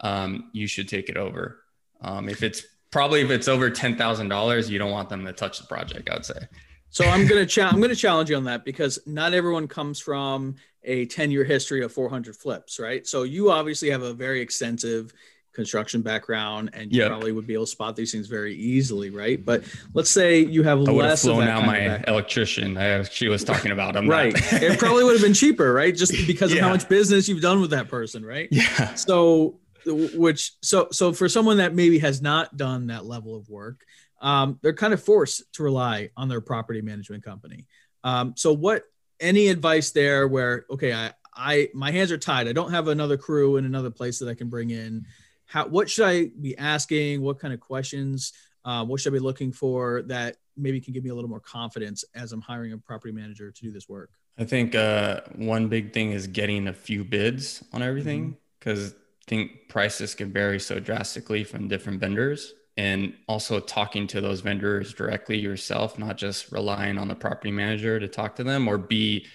um, 0.01 0.50
you 0.51 0.67
should 0.67 0.89
take 0.89 1.10
it 1.10 1.15
over 1.15 1.62
um, 2.01 2.27
if 2.27 2.44
it's 2.44 2.63
probably 2.96 3.20
if 3.20 3.29
it's 3.29 3.50
over 3.50 3.70
ten 3.70 3.98
thousand 3.98 4.29
dollars, 4.29 4.70
you 4.70 4.79
don't 4.79 4.91
want 4.91 5.10
them 5.10 5.25
to 5.25 5.34
touch 5.34 5.60
the 5.60 5.67
project. 5.67 6.10
I 6.10 6.13
would 6.13 6.25
say. 6.25 6.48
So 6.95 7.03
I'm 7.03 7.27
gonna 7.27 7.45
cha- 7.45 7.67
I'm 7.67 7.81
gonna 7.81 7.93
challenge 7.93 8.29
you 8.29 8.37
on 8.37 8.45
that 8.45 8.63
because 8.63 8.99
not 9.05 9.33
everyone 9.33 9.67
comes 9.67 9.99
from 9.99 10.55
a 10.85 11.05
10 11.07 11.29
year 11.29 11.43
history 11.43 11.83
of 11.83 11.91
400 11.91 12.37
flips, 12.37 12.79
right? 12.79 13.05
So 13.05 13.23
you 13.23 13.51
obviously 13.51 13.89
have 13.89 14.01
a 14.01 14.13
very 14.13 14.39
extensive 14.39 15.11
construction 15.51 16.01
background, 16.01 16.69
and 16.71 16.93
you 16.93 17.01
Yep. 17.01 17.09
probably 17.09 17.33
would 17.33 17.45
be 17.45 17.53
able 17.53 17.65
to 17.65 17.71
spot 17.71 17.97
these 17.97 18.13
things 18.13 18.27
very 18.27 18.55
easily, 18.55 19.09
right? 19.09 19.43
But 19.43 19.65
let's 19.93 20.09
say 20.09 20.39
you 20.39 20.63
have 20.63 20.77
I 20.77 20.81
would 20.83 20.87
have 20.87 20.95
less 20.95 21.25
of 21.25 21.31
flown 21.33 21.49
out 21.49 21.65
my 21.65 22.01
electrician. 22.07 22.77
I, 22.77 23.03
she 23.03 23.27
was 23.27 23.43
talking 23.43 23.71
about. 23.73 23.97
I'm 23.97 24.09
right. 24.09 24.33
It 24.53 24.79
probably 24.79 25.03
would 25.03 25.15
have 25.15 25.21
been 25.21 25.33
cheaper, 25.33 25.73
right? 25.73 25.93
Just 25.93 26.13
because 26.25 26.53
of 26.53 26.59
how 26.59 26.69
much 26.69 26.87
business 26.87 27.27
you've 27.27 27.41
done 27.41 27.59
with 27.59 27.71
that 27.71 27.89
person, 27.89 28.23
right? 28.23 28.47
yeah. 28.51 28.93
so 28.95 29.59
which 29.85 30.53
so 30.61 30.87
so 30.91 31.11
for 31.11 31.27
someone 31.27 31.57
that 31.57 31.75
maybe 31.75 31.99
has 31.99 32.21
not 32.21 32.55
done 32.55 32.87
that 32.87 33.05
level 33.05 33.35
of 33.35 33.49
work 33.49 33.85
um, 34.25 34.60
they're 34.63 34.74
kind 34.74 34.94
of 34.94 35.01
forced 35.01 35.44
to 35.53 35.63
rely 35.63 36.10
on 36.17 36.27
their 36.27 36.41
property 36.41 36.82
management 36.82 37.24
company. 37.24 37.67
Um, 38.03 38.34
so 38.36 38.51
what 38.51 38.84
any 39.20 39.48
advice 39.48 39.91
there 39.91 40.27
where 40.27 40.65
okay 40.70 40.91
i 40.91 41.13
i 41.34 41.70
my 41.74 41.91
hands 41.91 42.12
are 42.12 42.17
tied. 42.17 42.48
I 42.48 42.51
don't 42.51 42.72
have 42.72 42.89
another 42.89 43.17
crew 43.17 43.55
in 43.58 43.65
another 43.65 43.91
place 43.91 44.20
that 44.20 44.27
i 44.27 44.34
can 44.34 44.50
bring 44.50 44.72
in. 44.72 45.05
How 45.46 45.67
what 45.67 45.89
should 45.89 46.05
i 46.05 46.32
be 46.41 46.58
asking? 46.58 47.22
What 47.22 47.39
kind 47.39 47.53
of 47.53 47.60
questions 47.60 48.34
uh, 48.65 48.84
what 48.84 49.00
should 49.00 49.13
i 49.13 49.15
be 49.15 49.20
looking 49.20 49.51
for 49.51 50.01
that 50.03 50.38
maybe 50.58 50.82
can 50.82 50.91
give 50.91 51.03
me 51.03 51.12
a 51.12 51.15
little 51.15 51.29
more 51.29 51.39
confidence 51.39 52.03
as 52.15 52.34
i'm 52.34 52.41
hiring 52.41 52.74
a 52.74 52.77
property 52.77 53.13
manager 53.13 53.51
to 53.51 53.62
do 53.62 53.72
this 53.72 53.88
work? 53.88 54.10
I 54.38 54.44
think 54.44 54.75
uh, 54.75 55.22
one 55.36 55.70
big 55.70 55.94
thing 55.94 56.12
is 56.12 56.27
getting 56.27 56.67
a 56.67 56.74
few 56.74 57.05
bids 57.05 57.63
on 57.72 57.82
everything 57.82 58.36
because 58.60 58.91
I 58.91 59.29
think 59.29 59.70
prices 59.70 60.13
can 60.13 60.34
vary 60.34 60.60
so 60.60 60.79
drastically 60.79 61.46
from 61.46 61.70
different 61.70 62.01
vendors. 62.01 62.53
And 62.77 63.13
also 63.27 63.60
talking 63.60 64.05
to 64.08 64.20
those 64.20 64.41
vendors 64.41 64.94
directly 64.94 65.38
yourself, 65.38 65.98
not 65.98 66.17
just 66.17 66.51
relying 66.51 66.98
on 66.98 67.08
the 67.08 67.15
property 67.15 67.51
manager 67.51 68.00
to 68.00 68.08
talk 68.08 68.36
to 68.36 68.44
them 68.44 68.67
or 68.67 68.77
be 68.77 69.27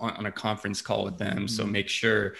on, 0.00 0.12
on 0.14 0.26
a 0.26 0.32
conference 0.32 0.82
call 0.82 1.04
with 1.04 1.16
them. 1.16 1.46
So 1.46 1.64
Mhm. 1.64 1.70
make 1.70 1.88
sure 1.88 2.34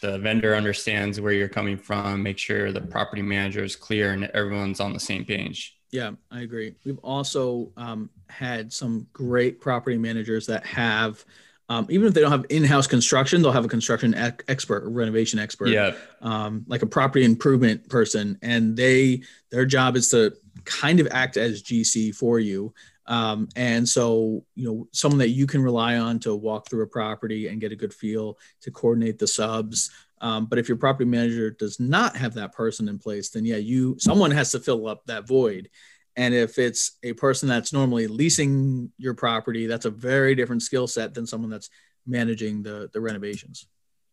the 0.00 0.18
vendor 0.18 0.54
understands 0.54 1.20
where 1.20 1.32
you're 1.32 1.48
coming 1.48 1.76
from, 1.76 2.22
make 2.22 2.38
sure 2.38 2.70
the 2.72 2.80
property 2.80 3.22
manager 3.22 3.64
is 3.64 3.74
clear 3.74 4.12
and 4.12 4.24
everyone's 4.26 4.80
on 4.80 4.92
the 4.92 5.00
same 5.00 5.24
page. 5.24 5.76
Yeah, 5.90 6.12
I 6.30 6.42
agree. 6.42 6.74
We've 6.84 6.98
also 6.98 7.72
um, 7.76 8.10
had 8.28 8.72
some 8.72 9.06
great 9.12 9.60
property 9.60 9.96
managers 9.96 10.46
that 10.46 10.64
have, 10.66 11.24
um, 11.68 11.86
even 11.88 12.06
if 12.06 12.14
they 12.14 12.20
don't 12.20 12.30
have 12.30 12.44
in-house 12.50 12.86
construction, 12.86 13.40
they'll 13.40 13.52
have 13.52 13.64
a 13.64 13.68
construction 13.68 14.12
ec- 14.14 14.44
expert, 14.48 14.86
renovation 14.88 15.38
expert, 15.38 15.68
Yeah. 15.68 15.94
um, 16.20 16.64
like 16.66 16.82
a 16.82 16.86
property 16.86 17.24
improvement 17.24 17.88
person, 17.88 18.38
and 18.42 18.76
they 18.76 19.22
their 19.50 19.64
job 19.64 19.96
is 19.96 20.08
to 20.10 20.34
kind 20.64 21.00
of 21.00 21.08
act 21.10 21.36
as 21.36 21.62
GC 21.62 22.14
for 22.14 22.38
you. 22.38 22.74
Um, 23.06 23.48
and 23.54 23.86
so, 23.86 24.44
you 24.54 24.66
know, 24.66 24.88
someone 24.92 25.18
that 25.18 25.28
you 25.28 25.46
can 25.46 25.62
rely 25.62 25.98
on 25.98 26.18
to 26.20 26.34
walk 26.34 26.68
through 26.68 26.82
a 26.84 26.86
property 26.86 27.48
and 27.48 27.60
get 27.60 27.72
a 27.72 27.76
good 27.76 27.92
feel 27.92 28.38
to 28.62 28.70
coordinate 28.70 29.18
the 29.18 29.26
subs. 29.26 29.90
Um, 30.22 30.46
but 30.46 30.58
if 30.58 30.68
your 30.68 30.78
property 30.78 31.04
manager 31.04 31.50
does 31.50 31.78
not 31.78 32.16
have 32.16 32.32
that 32.34 32.52
person 32.54 32.88
in 32.88 32.98
place, 32.98 33.28
then 33.28 33.44
yeah, 33.44 33.56
you 33.56 33.96
someone 33.98 34.30
has 34.30 34.52
to 34.52 34.58
fill 34.60 34.86
up 34.88 35.04
that 35.06 35.26
void. 35.26 35.68
And 36.16 36.32
if 36.34 36.58
it's 36.58 36.92
a 37.02 37.12
person 37.14 37.48
that's 37.48 37.72
normally 37.72 38.06
leasing 38.06 38.92
your 38.98 39.14
property, 39.14 39.66
that's 39.66 39.84
a 39.84 39.90
very 39.90 40.34
different 40.34 40.62
skill 40.62 40.86
set 40.86 41.14
than 41.14 41.26
someone 41.26 41.50
that's 41.50 41.70
managing 42.06 42.62
the 42.62 42.88
the 42.92 43.00
renovations. 43.00 43.66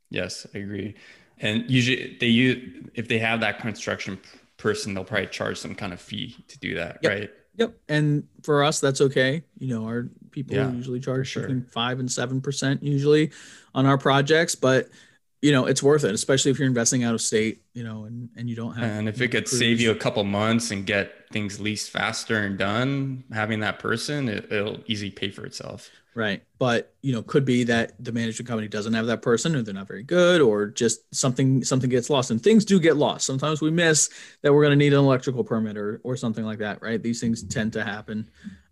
Yes, 0.09 0.47
I 0.53 0.59
agree. 0.59 0.95
And 1.39 1.69
usually 1.69 2.17
they 2.19 2.27
use 2.27 2.87
if 2.95 3.07
they 3.07 3.19
have 3.19 3.41
that 3.41 3.59
construction 3.59 4.19
person, 4.57 4.93
they'll 4.93 5.03
probably 5.03 5.27
charge 5.27 5.57
some 5.57 5.75
kind 5.75 5.93
of 5.93 5.99
fee 6.01 6.35
to 6.47 6.59
do 6.59 6.75
that, 6.75 6.99
Yep. 7.01 7.11
right? 7.11 7.29
Yep. 7.57 7.77
And 7.89 8.27
for 8.43 8.63
us, 8.63 8.79
that's 8.79 9.01
okay. 9.01 9.43
You 9.57 9.67
know, 9.75 9.85
our 9.85 10.09
people 10.31 10.55
Yeah, 10.55 10.71
usually 10.71 10.99
charge 10.99 11.27
sure. 11.27 11.43
between 11.43 11.63
five 11.65 11.99
and 11.99 12.11
seven 12.11 12.41
percent 12.41 12.81
usually 12.83 13.31
on 13.75 13.85
our 13.85 13.97
projects, 13.97 14.55
but 14.55 14.89
you 15.41 15.51
know, 15.51 15.65
it's 15.65 15.81
worth 15.81 16.03
it, 16.03 16.13
especially 16.13 16.51
if 16.51 16.59
you're 16.59 16.67
investing 16.67 17.03
out 17.03 17.15
of 17.15 17.21
state, 17.21 17.63
you 17.73 17.83
know, 17.83 18.05
and, 18.05 18.29
and 18.37 18.49
you 18.49 18.55
don't 18.55 18.73
have 18.75 18.83
And 18.83 19.09
if 19.09 19.19
it 19.21 19.29
could 19.29 19.47
save 19.47 19.81
you 19.81 19.89
a 19.91 19.95
couple 19.95 20.23
months 20.23 20.69
and 20.69 20.85
get 20.85 21.13
things 21.31 21.59
leased 21.59 21.89
faster 21.89 22.37
and 22.37 22.57
done, 22.57 23.23
having 23.33 23.61
that 23.61 23.79
person, 23.79 24.29
it, 24.29 24.51
it'll 24.51 24.79
easily 24.85 25.09
pay 25.09 25.31
for 25.31 25.43
itself. 25.45 25.89
Right. 26.13 26.43
But 26.59 26.93
you 27.01 27.13
know, 27.13 27.23
could 27.23 27.45
be 27.45 27.63
that 27.63 27.93
the 28.03 28.11
management 28.11 28.47
company 28.47 28.67
doesn't 28.67 28.93
have 28.93 29.07
that 29.07 29.21
person 29.21 29.55
or 29.55 29.61
they're 29.61 29.73
not 29.73 29.87
very 29.87 30.03
good 30.03 30.41
or 30.41 30.67
just 30.67 31.13
something 31.15 31.63
something 31.63 31.89
gets 31.89 32.09
lost. 32.09 32.31
And 32.31 32.43
things 32.43 32.65
do 32.65 32.79
get 32.79 32.97
lost. 32.97 33.25
Sometimes 33.25 33.61
we 33.61 33.71
miss 33.71 34.09
that 34.41 34.53
we're 34.53 34.61
gonna 34.61 34.75
need 34.75 34.93
an 34.93 34.99
electrical 34.99 35.43
permit 35.43 35.77
or 35.77 36.01
or 36.03 36.17
something 36.17 36.45
like 36.45 36.59
that, 36.59 36.81
right? 36.81 37.01
These 37.01 37.21
things 37.21 37.43
tend 37.43 37.73
to 37.73 37.83
happen. 37.83 38.29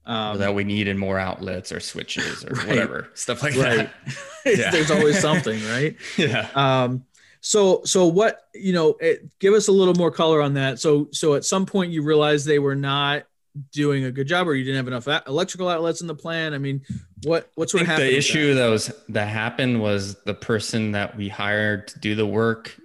Um, 0.09 0.39
that 0.39 0.55
we 0.55 0.63
needed 0.63 0.97
more 0.97 1.19
outlets 1.19 1.71
or 1.71 1.79
switches 1.79 2.43
or 2.43 2.49
Right. 2.55 2.67
whatever 2.67 3.09
stuff 3.13 3.43
like 3.43 3.55
right. 3.55 3.89
that. 4.05 4.17
Yeah. 4.57 4.71
There's 4.71 4.89
always 4.89 5.19
something, 5.19 5.63
right? 5.65 5.95
Yeah. 6.17 6.47
Um, 6.55 7.05
so 7.41 7.81
so 7.85 8.07
what 8.07 8.47
you 8.55 8.73
know, 8.73 8.97
it, 8.99 9.37
give 9.39 9.53
us 9.53 9.67
a 9.67 9.71
little 9.71 9.93
more 9.93 10.09
color 10.09 10.41
on 10.41 10.55
that. 10.55 10.79
So 10.79 11.09
so 11.11 11.35
at 11.35 11.45
some 11.45 11.67
point 11.67 11.91
you 11.91 12.01
realized 12.01 12.47
they 12.47 12.57
were 12.57 12.75
not 12.75 13.25
doing 13.71 14.05
a 14.05 14.11
good 14.11 14.27
job, 14.27 14.47
or 14.47 14.55
you 14.55 14.63
didn't 14.63 14.77
have 14.77 14.87
enough 14.87 15.27
electrical 15.27 15.69
outlets 15.69 16.01
in 16.01 16.07
the 16.07 16.15
plan. 16.15 16.55
I 16.55 16.57
mean, 16.57 16.81
what 17.23 17.51
what's 17.53 17.73
what 17.75 17.83
I 17.83 17.85
sort 17.85 17.87
of 17.87 17.87
think 17.87 17.87
happened? 17.87 18.09
the 18.09 18.17
issue 18.17 18.53
that 18.55 18.67
was 18.67 18.91
that 19.09 19.27
happened 19.27 19.79
was 19.79 20.15
the 20.23 20.33
person 20.33 20.93
that 20.93 21.15
we 21.17 21.29
hired 21.29 21.87
to 21.89 21.99
do 21.99 22.15
the 22.15 22.25
work 22.25 22.75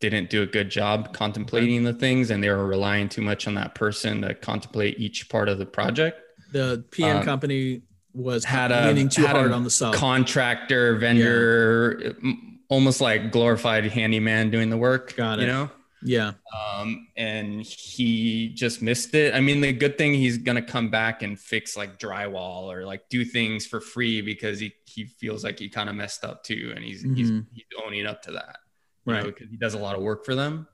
didn't 0.00 0.30
do 0.30 0.42
a 0.42 0.46
good 0.46 0.70
job 0.70 1.12
contemplating 1.12 1.84
the 1.84 1.92
things 1.92 2.30
and 2.30 2.42
they 2.42 2.48
were 2.48 2.66
relying 2.66 3.06
too 3.06 3.20
much 3.20 3.46
on 3.46 3.54
that 3.54 3.74
person 3.74 4.22
to 4.22 4.32
contemplate 4.34 4.98
each 4.98 5.28
part 5.28 5.46
of 5.46 5.58
the 5.58 5.66
project 5.66 6.16
that? 6.16 6.29
The 6.52 6.84
PM 6.90 7.18
um, 7.18 7.24
company 7.24 7.82
was 8.12 8.44
had 8.44 8.72
a 8.72 8.86
leaning 8.88 9.08
too 9.08 9.22
had 9.22 9.36
hard 9.36 9.52
on 9.52 9.62
the 9.64 9.70
sub. 9.70 9.94
contractor 9.94 10.96
vendor 10.96 12.14
m- 12.22 12.60
almost 12.68 13.00
like 13.00 13.30
glorified 13.32 13.84
handyman 13.84 14.50
doing 14.50 14.68
the 14.70 14.76
work 14.76 15.14
Got 15.16 15.38
it. 15.38 15.42
you 15.42 15.48
know 15.48 15.70
yeah, 16.02 16.32
um, 16.78 17.08
and 17.14 17.60
he 17.62 18.48
just 18.54 18.80
missed 18.80 19.14
it. 19.14 19.34
I 19.34 19.40
mean, 19.40 19.60
the 19.60 19.70
good 19.70 19.98
thing 19.98 20.14
he's 20.14 20.38
gonna 20.38 20.62
come 20.62 20.88
back 20.88 21.22
and 21.22 21.38
fix 21.38 21.76
like 21.76 21.98
drywall 21.98 22.72
or 22.72 22.86
like 22.86 23.10
do 23.10 23.22
things 23.22 23.66
for 23.66 23.82
free 23.82 24.22
because 24.22 24.58
he 24.58 24.72
he 24.86 25.04
feels 25.04 25.44
like 25.44 25.58
he 25.58 25.68
kind 25.68 25.90
of 25.90 25.94
messed 25.94 26.24
up 26.24 26.42
too, 26.42 26.72
and 26.74 26.82
he's 26.82 27.02
he's 27.02 27.30
Mhm. 27.30 27.44
he's 27.52 27.64
owning 27.84 28.06
up 28.06 28.22
to 28.22 28.32
that, 28.32 28.60
right. 29.04 29.26
because 29.26 29.50
he 29.50 29.58
does 29.58 29.74
a 29.74 29.78
lot 29.78 29.94
of 29.94 30.00
work 30.00 30.24
for 30.24 30.34
them. 30.34 30.66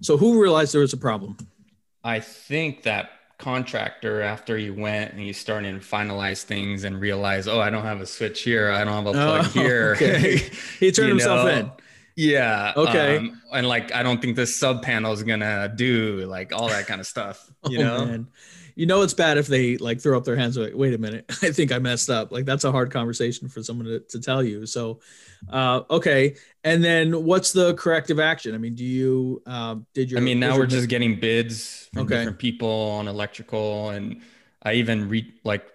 So 0.00 0.16
who 0.16 0.42
realized 0.42 0.74
there 0.74 0.80
was 0.80 0.92
a 0.92 0.96
problem? 0.96 1.36
I 2.02 2.18
think 2.18 2.82
that 2.82 3.10
contractor 3.38 4.20
after 4.22 4.56
he 4.56 4.70
went 4.70 5.12
and 5.12 5.20
he 5.20 5.32
started 5.32 5.80
to 5.80 5.86
finalize 5.86 6.42
things 6.42 6.84
and 6.84 7.00
realized, 7.00 7.48
oh, 7.48 7.60
I 7.60 7.70
don't 7.70 7.84
have 7.84 8.00
a 8.00 8.06
switch 8.06 8.42
here, 8.42 8.70
I 8.70 8.84
don't 8.84 8.92
have 8.92 9.06
a 9.06 9.12
plug 9.12 9.46
Oh, 9.46 9.48
here. 9.60 9.92
okay. 9.96 10.38
He 10.80 10.90
turned 10.92 11.08
You 11.08 11.14
himself 11.14 11.44
know? 11.46 11.50
in. 11.58 11.70
Yeah. 12.16 12.72
Okay. 12.76 13.16
um, 13.18 13.40
and 13.52 13.66
like, 13.68 13.94
I 13.94 14.02
don't 14.02 14.20
think 14.20 14.34
this 14.36 14.56
sub 14.56 14.82
panel 14.82 15.12
is 15.12 15.22
gonna 15.22 15.72
do 15.74 16.26
like 16.26 16.52
all 16.52 16.68
that 16.68 16.86
kind 16.86 17.00
of 17.00 17.06
stuff. 17.06 17.48
You 17.68 17.78
Oh, 17.80 17.82
know. 17.82 18.06
man. 18.06 18.26
You 18.78 18.86
know 18.86 19.02
it's 19.02 19.12
bad 19.12 19.38
if 19.38 19.48
they 19.48 19.76
like 19.76 20.00
throw 20.00 20.16
up 20.16 20.24
their 20.24 20.36
hands 20.36 20.56
like, 20.56 20.72
wait 20.72 20.94
a 20.94 20.98
minute, 20.98 21.24
I 21.42 21.50
think 21.50 21.72
I 21.72 21.80
messed 21.80 22.08
up. 22.08 22.30
Like 22.30 22.44
that's 22.44 22.62
a 22.62 22.70
hard 22.70 22.92
conversation 22.92 23.48
for 23.48 23.60
someone 23.60 23.86
to, 23.86 23.98
to 24.00 24.20
tell 24.20 24.40
you. 24.42 24.66
So 24.66 25.00
uh 25.50 25.82
okay. 25.90 26.36
And 26.62 26.84
then 26.84 27.24
what's 27.24 27.52
the 27.52 27.74
corrective 27.74 28.20
action? 28.20 28.54
I 28.54 28.58
mean, 28.58 28.76
do 28.76 28.84
you 28.84 29.42
um 29.46 29.84
did 29.94 30.10
your 30.12 30.20
I 30.20 30.22
mean, 30.22 30.38
now 30.38 30.56
we're 30.56 30.66
just 30.66 30.88
getting 30.88 31.18
bids 31.18 31.90
from 31.92 32.04
Okay. 32.04 32.16
different 32.16 32.38
people 32.38 32.70
on 32.70 33.08
electrical, 33.08 33.90
and 33.90 34.22
I 34.62 34.74
even 34.74 35.08
re 35.08 35.34
like 35.42 35.66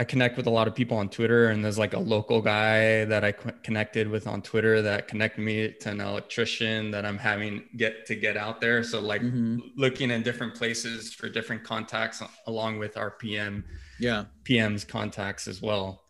I 0.00 0.04
connect 0.04 0.38
with 0.38 0.46
a 0.46 0.50
lot 0.50 0.66
of 0.66 0.74
people 0.74 0.96
on 0.96 1.10
Twitter, 1.10 1.50
and 1.50 1.62
there's 1.62 1.76
like 1.76 1.92
a 1.92 1.98
local 1.98 2.40
guy 2.40 3.04
that 3.04 3.22
I 3.22 3.32
co- 3.32 3.52
connected 3.62 4.08
with 4.08 4.26
on 4.26 4.40
Twitter 4.40 4.80
that 4.80 5.08
connected 5.08 5.42
me 5.42 5.72
to 5.80 5.90
an 5.90 6.00
electrician 6.00 6.90
that 6.92 7.04
I'm 7.04 7.18
having 7.18 7.64
get 7.76 8.06
to 8.06 8.14
get 8.16 8.34
out 8.38 8.62
there. 8.62 8.82
So 8.82 8.98
like 8.98 9.20
Mhm. 9.20 9.60
looking 9.76 10.10
in 10.10 10.22
different 10.22 10.54
places 10.54 11.12
for 11.12 11.28
different 11.28 11.64
contacts 11.64 12.22
along 12.46 12.78
with 12.78 12.96
our 12.96 13.10
PM 13.10 13.62
yeah. 13.98 14.24
PM's 14.44 14.84
contacts 14.84 15.46
as 15.46 15.60
well. 15.60 16.02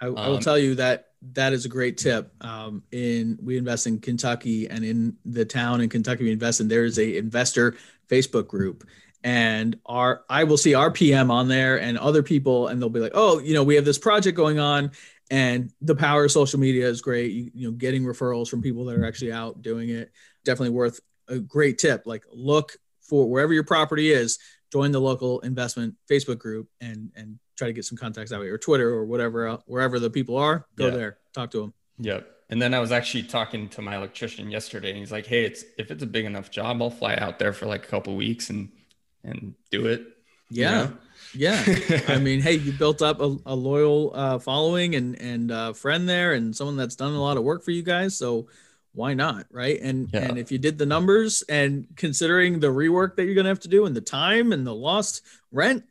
I, 0.00 0.06
I 0.06 0.08
will 0.08 0.34
Um, 0.38 0.40
tell 0.40 0.58
you 0.58 0.74
that 0.74 1.10
that 1.34 1.52
is 1.52 1.64
a 1.64 1.68
great 1.68 1.96
tip. 1.96 2.32
Um, 2.40 2.82
in 2.90 3.38
we 3.40 3.56
invest 3.56 3.86
in 3.86 4.00
Kentucky 4.00 4.68
and 4.68 4.84
in 4.84 5.16
the 5.24 5.44
town 5.44 5.80
in 5.80 5.88
Kentucky 5.88 6.24
we 6.24 6.32
invest 6.32 6.60
in 6.60 6.66
there 6.66 6.84
is 6.84 6.98
a 6.98 7.16
investor 7.16 7.76
Facebook 8.10 8.48
group 8.48 8.84
and 9.24 9.78
our 9.86 10.22
I 10.28 10.44
will 10.44 10.56
see 10.56 10.74
our 10.74 10.90
PM 10.90 11.30
on 11.30 11.48
there 11.48 11.80
and 11.80 11.98
other 11.98 12.22
people 12.22 12.68
and 12.68 12.80
they'll 12.80 12.88
be 12.88 13.00
like, 13.00 13.12
oh, 13.14 13.38
you 13.40 13.54
know, 13.54 13.64
we 13.64 13.74
have 13.74 13.84
this 13.84 13.98
project 13.98 14.36
going 14.36 14.58
on 14.58 14.92
and 15.30 15.72
the 15.82 15.94
power 15.94 16.24
of 16.24 16.30
social 16.32 16.60
media 16.60 16.86
is 16.88 17.00
great. 17.00 17.32
You, 17.32 17.50
you 17.54 17.68
know, 17.68 17.76
getting 17.76 18.04
referrals 18.04 18.48
from 18.48 18.62
people 18.62 18.84
that 18.86 18.96
are 18.96 19.04
actually 19.04 19.32
out 19.32 19.60
doing 19.62 19.88
it 19.90 20.12
definitely 20.44 20.70
worth 20.74 21.00
a 21.28 21.38
great 21.38 21.78
tip. 21.78 22.02
Like 22.06 22.24
look 22.32 22.76
for 23.02 23.28
wherever 23.28 23.52
your 23.52 23.64
property 23.64 24.10
is, 24.12 24.38
join 24.72 24.92
the 24.92 25.00
local 25.00 25.40
investment 25.40 25.94
Facebook 26.10 26.38
group 26.38 26.68
and 26.80 27.10
and 27.16 27.38
try 27.56 27.66
to 27.66 27.72
get 27.72 27.84
some 27.84 27.98
contacts 27.98 28.30
that 28.30 28.38
way 28.40 28.46
or 28.46 28.58
Twitter 28.58 28.88
or 28.90 29.04
whatever 29.04 29.58
wherever 29.66 29.98
the 29.98 30.10
people 30.10 30.36
are. 30.36 30.66
Go 30.76 30.86
Yeah. 30.86 30.90
there, 30.94 31.18
talk 31.34 31.50
to 31.50 31.60
them. 31.60 31.74
Yep. 31.98 32.30
And 32.50 32.62
then 32.62 32.72
I 32.72 32.78
was 32.78 32.92
actually 32.92 33.24
talking 33.24 33.68
to 33.70 33.82
my 33.82 33.96
electrician 33.96 34.50
yesterday, 34.50 34.90
and 34.90 34.98
he's 34.98 35.12
like, 35.12 35.26
"Hey, 35.26 35.44
it's 35.44 35.64
if 35.76 35.90
it's 35.90 36.02
a 36.02 36.06
big 36.06 36.24
enough 36.24 36.50
job, 36.50 36.80
I'll 36.80 36.88
fly 36.88 37.14
out 37.16 37.38
there 37.38 37.52
for 37.52 37.66
like 37.66 37.84
a 37.84 37.88
couple 37.88 38.16
weeks 38.16 38.48
and 38.48 38.70
and 39.24 39.54
do 39.70 39.86
it." 39.86 40.00
you 40.50 40.62
Yeah, 40.62 40.70
know? 40.70 40.92
yeah. 41.34 42.02
I 42.08 42.18
mean, 42.26 42.40
hey, 42.40 42.54
you 42.54 42.72
built 42.72 43.02
up 43.02 43.20
a, 43.20 43.36
a 43.46 43.54
loyal 43.54 44.12
uh, 44.14 44.38
following 44.38 44.94
and 44.94 45.20
and 45.20 45.50
uh, 45.52 45.72
friend 45.74 46.08
there, 46.08 46.32
and 46.32 46.54
someone 46.56 46.76
that's 46.76 46.96
done 46.96 47.12
a 47.14 47.20
lot 47.20 47.36
of 47.36 47.42
work 47.44 47.64
for 47.64 47.70
you 47.70 47.82
guys. 47.82 48.16
So 48.16 48.48
why 48.94 49.14
not, 49.14 49.46
right? 49.50 49.78
And 49.80 50.08
Yeah. 50.12 50.24
and 50.24 50.38
if 50.38 50.50
you 50.50 50.58
did 50.58 50.78
the 50.78 50.86
numbers 50.86 51.42
and 51.48 51.86
considering 51.96 52.60
the 52.60 52.68
rework 52.68 53.16
that 53.16 53.24
you're 53.26 53.34
gonna 53.34 53.48
have 53.50 53.60
to 53.60 53.68
do 53.68 53.84
and 53.86 53.94
the 53.94 54.00
time 54.00 54.52
and 54.52 54.66
the 54.66 54.74
lost 54.74 55.22
rent, 55.52 55.84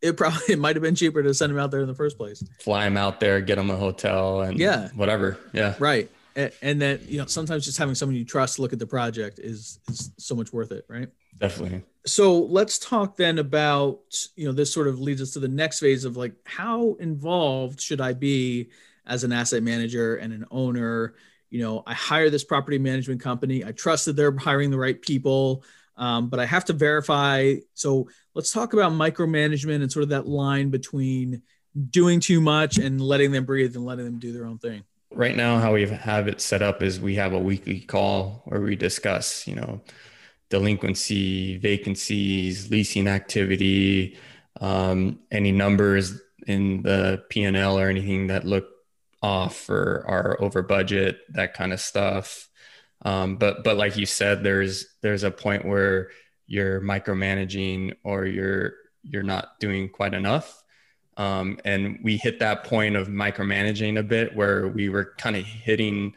it 0.00 0.16
probably 0.16 0.40
it 0.54 0.58
might 0.58 0.76
have 0.76 0.82
been 0.82 0.94
cheaper 0.94 1.22
to 1.22 1.34
send 1.34 1.50
him 1.52 1.58
out 1.58 1.70
there 1.72 1.80
in 1.80 1.88
the 1.88 1.94
first 1.94 2.16
place. 2.16 2.42
fly 2.60 2.86
him 2.86 2.96
out 2.96 3.18
there, 3.20 3.40
get 3.40 3.58
him 3.58 3.70
a 3.70 3.76
hotel, 3.76 4.40
and 4.42 4.58
Yeah. 4.58 4.88
whatever. 4.94 5.36
Yeah, 5.52 5.74
Right. 5.80 6.10
And, 6.36 6.52
and 6.62 6.80
then 6.80 7.00
you 7.08 7.18
know 7.18 7.26
sometimes 7.26 7.64
just 7.64 7.78
having 7.78 7.96
someone 7.96 8.14
you 8.14 8.24
trust 8.24 8.60
look 8.60 8.72
at 8.72 8.78
the 8.78 8.86
project 8.86 9.40
is 9.40 9.80
is 9.88 10.12
so 10.18 10.36
much 10.36 10.52
worth 10.52 10.70
it, 10.70 10.84
right? 10.88 11.08
definitely. 11.38 11.82
so 12.04 12.40
let's 12.40 12.78
talk 12.78 13.16
then 13.16 13.38
about 13.38 14.00
you 14.36 14.46
know 14.46 14.52
this 14.52 14.72
sort 14.72 14.88
of 14.88 15.00
leads 15.00 15.20
us 15.20 15.32
to 15.32 15.40
the 15.40 15.48
next 15.48 15.80
phase 15.80 16.04
of 16.04 16.16
like 16.16 16.34
how 16.44 16.94
involved 16.94 17.80
should 17.80 18.00
i 18.00 18.12
be 18.12 18.70
as 19.06 19.24
an 19.24 19.32
asset 19.32 19.62
manager 19.62 20.16
and 20.16 20.32
an 20.32 20.44
owner 20.50 21.14
you 21.50 21.60
know 21.60 21.82
i 21.86 21.94
hire 21.94 22.30
this 22.30 22.44
property 22.44 22.78
management 22.78 23.20
company 23.20 23.64
i 23.64 23.72
trust 23.72 24.06
that 24.06 24.14
they're 24.14 24.36
hiring 24.36 24.70
the 24.70 24.78
right 24.78 25.00
people 25.02 25.64
um, 25.96 26.28
but 26.28 26.40
i 26.40 26.46
have 26.46 26.64
to 26.64 26.72
verify 26.72 27.54
so 27.74 28.08
let's 28.34 28.52
talk 28.52 28.72
about 28.72 28.92
micromanagement 28.92 29.82
and 29.82 29.90
sort 29.90 30.02
of 30.02 30.10
that 30.10 30.26
line 30.26 30.70
between 30.70 31.42
doing 31.90 32.20
too 32.20 32.40
much 32.40 32.78
and 32.78 33.00
letting 33.00 33.30
them 33.30 33.44
breathe 33.44 33.76
and 33.76 33.84
letting 33.84 34.04
them 34.04 34.18
do 34.18 34.32
their 34.32 34.46
own 34.46 34.58
thing 34.58 34.82
Right 35.16 35.34
now, 35.34 35.58
how 35.60 35.72
we 35.72 35.88
have 35.88 36.28
it 36.28 36.42
set 36.42 36.60
up 36.60 36.82
is 36.82 37.00
we 37.00 37.14
have 37.14 37.32
a 37.32 37.38
weekly 37.38 37.80
call 37.80 38.42
where 38.44 38.60
we 38.60 38.76
discuss, 38.76 39.46
you 39.46 39.54
know, 39.54 39.80
delinquency, 40.50 41.56
vacancies, 41.56 42.70
leasing 42.70 43.08
activity, 43.08 44.18
um, 44.60 45.20
any 45.30 45.52
numbers 45.52 46.20
in 46.46 46.82
the 46.82 47.24
P 47.30 47.44
and 47.44 47.56
L 47.56 47.78
or 47.78 47.88
anything 47.88 48.26
that 48.26 48.44
look 48.44 48.68
off 49.22 49.70
or 49.70 50.04
are 50.06 50.36
over 50.38 50.60
budget, 50.62 51.20
that 51.30 51.54
kind 51.54 51.72
of 51.72 51.80
stuff. 51.80 52.50
Um, 53.00 53.36
but 53.36 53.64
but 53.64 53.78
like 53.78 53.96
you 53.96 54.04
said, 54.04 54.44
there's 54.44 54.84
there's 55.00 55.22
a 55.22 55.30
point 55.30 55.64
where 55.64 56.10
you're 56.46 56.82
micromanaging 56.82 57.94
or 58.04 58.26
you're 58.26 58.74
you're 59.02 59.22
not 59.22 59.58
doing 59.60 59.88
quite 59.88 60.12
enough. 60.12 60.62
Um, 61.16 61.58
and 61.64 61.98
we 62.02 62.16
hit 62.18 62.40
that 62.40 62.64
point 62.64 62.96
of 62.96 63.08
micromanaging 63.08 63.98
a 63.98 64.02
bit 64.02 64.34
where 64.36 64.68
we 64.68 64.88
were 64.88 65.14
kind 65.18 65.36
of 65.36 65.44
hitting 65.44 66.14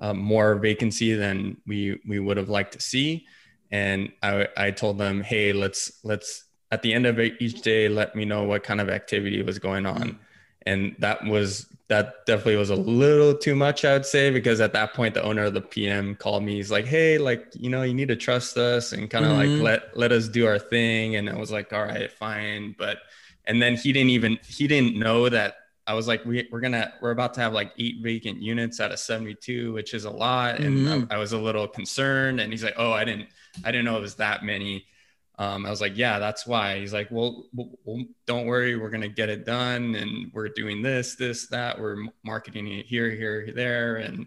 uh, 0.00 0.14
more 0.14 0.56
vacancy 0.56 1.14
than 1.14 1.56
we 1.66 2.00
we 2.06 2.18
would 2.18 2.36
have 2.36 2.48
liked 2.48 2.72
to 2.74 2.80
see. 2.80 3.26
And 3.70 4.12
I, 4.22 4.48
I 4.56 4.70
told 4.70 4.98
them, 4.98 5.22
hey, 5.22 5.52
let's 5.52 5.92
let's 6.04 6.44
at 6.70 6.82
the 6.82 6.92
end 6.92 7.06
of 7.06 7.18
each 7.20 7.62
day, 7.62 7.88
let 7.88 8.14
me 8.16 8.24
know 8.24 8.44
what 8.44 8.62
kind 8.64 8.80
of 8.80 8.88
activity 8.88 9.42
was 9.42 9.58
going 9.58 9.86
on. 9.86 10.18
And 10.66 10.96
that 10.98 11.24
was 11.24 11.66
that 11.88 12.14
definitely 12.26 12.56
was 12.56 12.70
a 12.70 12.76
little 12.76 13.36
too 13.36 13.54
much, 13.54 13.84
I 13.84 13.92
would 13.92 14.06
say, 14.06 14.30
because 14.30 14.60
at 14.60 14.72
that 14.72 14.94
point 14.94 15.14
the 15.14 15.22
owner 15.22 15.44
of 15.44 15.54
the 15.54 15.60
PM 15.60 16.14
called 16.16 16.42
me. 16.42 16.56
He's 16.56 16.70
like, 16.70 16.86
hey, 16.86 17.18
like 17.18 17.46
you 17.54 17.70
know, 17.70 17.82
you 17.82 17.94
need 17.94 18.08
to 18.08 18.16
trust 18.16 18.56
us 18.56 18.92
and 18.92 19.10
kind 19.10 19.24
of 19.24 19.32
Mhm. 19.32 19.36
like 19.36 19.58
let 19.58 19.96
let 19.96 20.12
us 20.12 20.28
do 20.28 20.46
our 20.46 20.58
thing. 20.58 21.16
And 21.16 21.28
I 21.28 21.36
was 21.36 21.50
like, 21.52 21.72
all 21.72 21.84
right, 21.84 22.10
fine, 22.10 22.74
but 22.78 22.98
and 23.46 23.60
then 23.60 23.76
he 23.76 23.92
didn't 23.92 24.10
even 24.10 24.38
he 24.46 24.66
didn't 24.66 24.96
know 24.98 25.28
that 25.28 25.56
I 25.86 25.92
was 25.92 26.08
like, 26.08 26.24
we, 26.24 26.48
we're 26.50 26.60
gonna, 26.60 26.94
we're 27.02 27.10
about 27.10 27.34
to 27.34 27.40
have 27.40 27.52
like 27.52 27.72
eight 27.78 27.96
vacant 28.02 28.40
units 28.40 28.80
out 28.80 28.90
of 28.90 28.98
72, 28.98 29.70
which 29.74 29.92
is 29.92 30.04
a 30.06 30.10
lot. 30.10 30.58
And 30.58 30.78
Mhm. 30.78 31.06
I, 31.10 31.16
I 31.16 31.18
was 31.18 31.32
a 31.34 31.38
little 31.38 31.68
concerned. 31.68 32.40
And 32.40 32.50
he's 32.50 32.64
like, 32.64 32.72
oh, 32.78 32.90
I 32.90 33.04
didn't, 33.04 33.28
I 33.64 33.70
didn't 33.70 33.84
know 33.84 33.98
it 33.98 34.00
was 34.00 34.14
that 34.14 34.42
many. 34.44 34.86
Um, 35.38 35.66
I 35.66 35.70
was 35.70 35.82
like, 35.82 35.92
yeah, 35.94 36.18
that's 36.18 36.46
why. 36.46 36.78
He's 36.78 36.94
like, 36.94 37.08
well, 37.10 37.44
well, 37.52 37.68
well, 37.84 38.02
don't 38.24 38.46
worry, 38.46 38.78
we're 38.78 38.88
gonna 38.88 39.08
get 39.08 39.28
it 39.28 39.44
done, 39.44 39.94
and 39.96 40.30
we're 40.32 40.48
doing 40.48 40.80
this, 40.80 41.16
this, 41.16 41.48
that. 41.48 41.78
We're 41.78 41.96
marketing 42.24 42.66
it 42.68 42.86
here, 42.86 43.10
here, 43.10 43.52
there, 43.54 43.96
and 43.96 44.26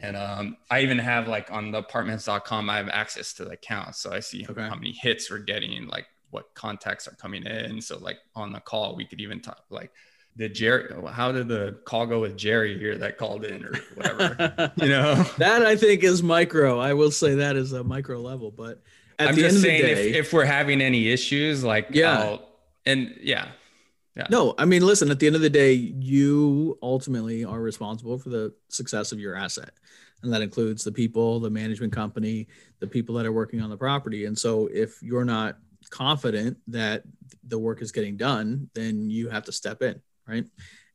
and 0.00 0.16
um, 0.16 0.56
I 0.70 0.82
even 0.82 0.98
have 0.98 1.26
like 1.28 1.50
on 1.50 1.72
the 1.72 1.78
apartments.com, 1.78 2.68
I 2.70 2.76
have 2.76 2.88
access 2.88 3.32
to 3.34 3.44
the 3.44 3.52
account, 3.52 3.96
so 3.96 4.12
I 4.12 4.20
see 4.20 4.46
Okay. 4.48 4.62
how 4.62 4.74
many 4.76 4.92
hits 4.92 5.28
we're 5.30 5.38
getting, 5.38 5.86
like 5.88 6.06
what 6.34 6.52
contacts 6.54 7.06
are 7.06 7.14
coming 7.14 7.46
in. 7.46 7.80
So 7.80 7.96
like 7.98 8.18
on 8.34 8.52
the 8.52 8.60
call, 8.60 8.96
we 8.96 9.04
could 9.06 9.20
even 9.20 9.40
talk 9.40 9.64
like. 9.70 9.90
Did 10.36 10.52
Jerry? 10.52 10.92
How 11.12 11.30
did 11.30 11.46
the 11.46 11.78
call 11.84 12.06
go 12.06 12.20
with 12.20 12.36
Jerry 12.36 12.76
here 12.76 12.98
that 12.98 13.18
called 13.18 13.44
in 13.44 13.64
or 13.64 13.74
whatever? 13.94 14.72
you 14.76 14.88
know, 14.88 15.14
that 15.38 15.64
I 15.64 15.76
think 15.76 16.02
is 16.02 16.24
micro. 16.24 16.80
I 16.80 16.92
will 16.94 17.12
say 17.12 17.36
that 17.36 17.54
is 17.54 17.72
a 17.72 17.84
micro 17.84 18.18
level, 18.18 18.50
but 18.50 18.82
at 19.20 19.28
I'm 19.28 19.36
the 19.36 19.42
just 19.42 19.54
end 19.54 19.62
saying 19.62 19.82
of 19.82 19.88
the 19.90 19.94
day, 19.94 20.10
if, 20.10 20.26
if 20.26 20.32
we're 20.32 20.44
having 20.44 20.80
any 20.80 21.06
issues, 21.08 21.62
like 21.62 21.86
Yeah. 21.92 22.18
I'll- 22.18 22.48
and 22.84 23.16
yeah, 23.22 23.52
no, 24.30 24.54
I 24.58 24.64
mean, 24.64 24.84
listen, 24.84 25.10
at 25.10 25.18
the 25.18 25.26
end 25.26 25.36
of 25.36 25.42
the 25.42 25.50
day, 25.50 25.72
you 25.72 26.78
ultimately 26.82 27.44
are 27.44 27.60
responsible 27.60 28.18
for 28.18 28.28
the 28.28 28.52
success 28.68 29.10
of 29.12 29.18
your 29.18 29.34
asset. 29.36 29.70
And 30.22 30.32
that 30.32 30.40
includes 30.40 30.84
the 30.84 30.92
people, 30.92 31.40
the 31.40 31.50
management 31.50 31.92
company, 31.92 32.48
the 32.80 32.86
people 32.86 33.14
that 33.16 33.26
are 33.26 33.32
working 33.32 33.60
on 33.60 33.70
the 33.70 33.76
property. 33.76 34.24
And 34.24 34.38
so 34.38 34.68
if 34.72 35.02
you're 35.02 35.24
not 35.24 35.58
confident 35.90 36.58
that 36.68 37.02
the 37.46 37.58
work 37.58 37.82
is 37.82 37.92
getting 37.92 38.16
done, 38.16 38.70
then 38.74 39.10
you 39.10 39.28
have 39.28 39.44
to 39.44 39.52
step 39.52 39.82
in, 39.82 40.00
right? 40.26 40.46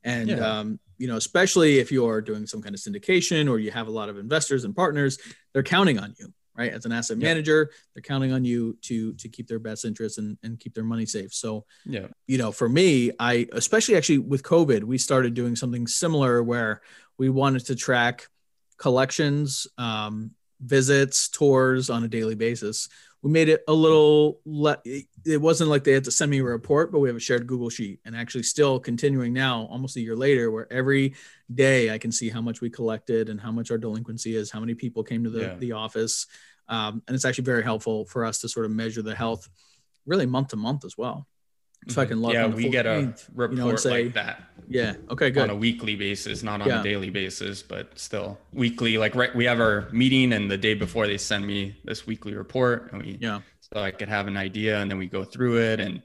And, 0.04 0.28
Yeah. 0.30 0.60
um, 0.60 0.80
you 0.98 1.08
know, 1.08 1.16
especially 1.16 1.78
if 1.78 1.90
you're 1.90 2.20
doing 2.20 2.46
some 2.46 2.60
kind 2.60 2.74
of 2.74 2.80
syndication 2.80 3.50
or 3.50 3.58
you 3.58 3.70
have 3.70 3.88
a 3.88 3.90
lot 3.90 4.08
of 4.08 4.18
investors 4.18 4.64
and 4.64 4.74
partners, 4.74 5.18
they're 5.52 5.62
counting 5.62 5.98
on 5.98 6.14
you, 6.18 6.32
right? 6.54 6.72
As 6.72 6.84
an 6.84 6.92
asset 6.92 7.16
Yeah. 7.18 7.28
manager, 7.28 7.70
they're 7.94 8.02
counting 8.02 8.32
on 8.32 8.44
you 8.44 8.76
to 8.82 9.14
to 9.14 9.28
keep 9.28 9.46
their 9.48 9.58
best 9.58 9.84
interests 9.84 10.18
and, 10.18 10.36
and 10.42 10.60
keep 10.60 10.74
their 10.74 10.84
money 10.84 11.06
safe. 11.06 11.32
So, 11.32 11.64
yeah, 11.86 12.08
you 12.26 12.36
know, 12.38 12.52
for 12.52 12.68
me, 12.68 13.12
I 13.18 13.48
especially 13.52 13.96
actually 13.96 14.18
with 14.18 14.42
COVID, 14.42 14.84
we 14.84 14.98
started 14.98 15.32
doing 15.34 15.56
something 15.56 15.86
similar 15.86 16.42
where 16.42 16.82
we 17.18 17.30
wanted 17.30 17.64
to 17.66 17.74
track 17.74 18.28
collections, 18.76 19.66
um, 19.78 20.32
visits, 20.60 21.28
tours 21.28 21.90
on 21.90 22.04
a 22.04 22.08
daily 22.08 22.34
basis. 22.34 22.88
We 23.22 23.30
made 23.30 23.48
it 23.50 23.62
a 23.68 23.72
little. 23.72 24.40
Le- 24.46 24.80
it 24.84 25.40
wasn't 25.40 25.68
like 25.68 25.84
they 25.84 25.92
had 25.92 26.04
to 26.04 26.10
send 26.10 26.30
me 26.30 26.38
a 26.38 26.44
report, 26.44 26.90
but 26.90 27.00
we 27.00 27.08
have 27.08 27.16
a 27.16 27.20
shared 27.20 27.46
Google 27.46 27.68
sheet, 27.68 28.00
and 28.06 28.16
actually 28.16 28.44
still 28.44 28.80
continuing 28.80 29.34
now, 29.34 29.66
almost 29.70 29.96
a 29.96 30.00
year 30.00 30.16
later, 30.16 30.50
where 30.50 30.72
every 30.72 31.14
day 31.52 31.90
I 31.92 31.98
can 31.98 32.12
see 32.12 32.30
how 32.30 32.40
much 32.40 32.62
we 32.62 32.70
collected 32.70 33.28
and 33.28 33.38
how 33.38 33.52
much 33.52 33.70
our 33.70 33.76
delinquency 33.78 34.34
is, 34.36 34.50
how 34.50 34.60
many 34.60 34.74
people 34.74 35.02
came 35.02 35.24
to 35.24 35.30
the 35.30 35.40
Yeah. 35.40 35.56
the 35.58 35.72
office, 35.72 36.26
um, 36.68 37.02
and 37.06 37.14
it's 37.14 37.26
actually 37.26 37.44
very 37.44 37.62
helpful 37.62 38.06
for 38.06 38.24
us 38.24 38.40
to 38.40 38.48
sort 38.48 38.64
of 38.64 38.72
measure 38.72 39.02
the 39.02 39.14
health, 39.14 39.50
really 40.06 40.26
month 40.26 40.48
to 40.48 40.56
month 40.56 40.86
as 40.86 40.96
well. 40.96 41.26
So 41.88 42.02
I 42.02 42.06
can 42.06 42.20
log 42.20 42.32
Mm-hmm. 42.34 42.38
yeah, 42.40 42.44
on 42.44 42.50
the 42.50 42.56
we 42.56 42.68
get 42.68 42.86
a 42.86 43.14
report 43.34 43.52
you 43.52 43.56
know, 43.58 43.76
say, 43.76 44.04
like 44.04 44.14
that 44.14 44.42
yeah, 44.68 44.94
okay, 45.10 45.30
Good. 45.30 45.42
on 45.44 45.50
a 45.50 45.54
weekly 45.56 45.96
basis, 45.96 46.44
not 46.44 46.60
on 46.62 46.68
Yeah. 46.68 46.80
a 46.80 46.82
daily 46.84 47.10
basis, 47.10 47.60
but 47.60 47.98
still 47.98 48.38
weekly. 48.52 48.98
Like 48.98 49.16
right, 49.16 49.34
we 49.34 49.44
have 49.46 49.58
our 49.60 49.88
meeting, 49.90 50.32
and 50.32 50.48
the 50.48 50.56
day 50.58 50.74
before 50.74 51.08
they 51.08 51.18
send 51.18 51.44
me 51.44 51.76
this 51.84 52.06
weekly 52.06 52.34
report, 52.34 52.92
and 52.92 53.02
we 53.02 53.18
Yeah. 53.20 53.40
so 53.60 53.80
I 53.80 53.90
could 53.90 54.08
have 54.08 54.28
an 54.28 54.36
idea, 54.36 54.78
and 54.80 54.88
then 54.90 54.98
we 54.98 55.06
go 55.08 55.24
through 55.24 55.58
it, 55.60 55.80
and 55.80 56.02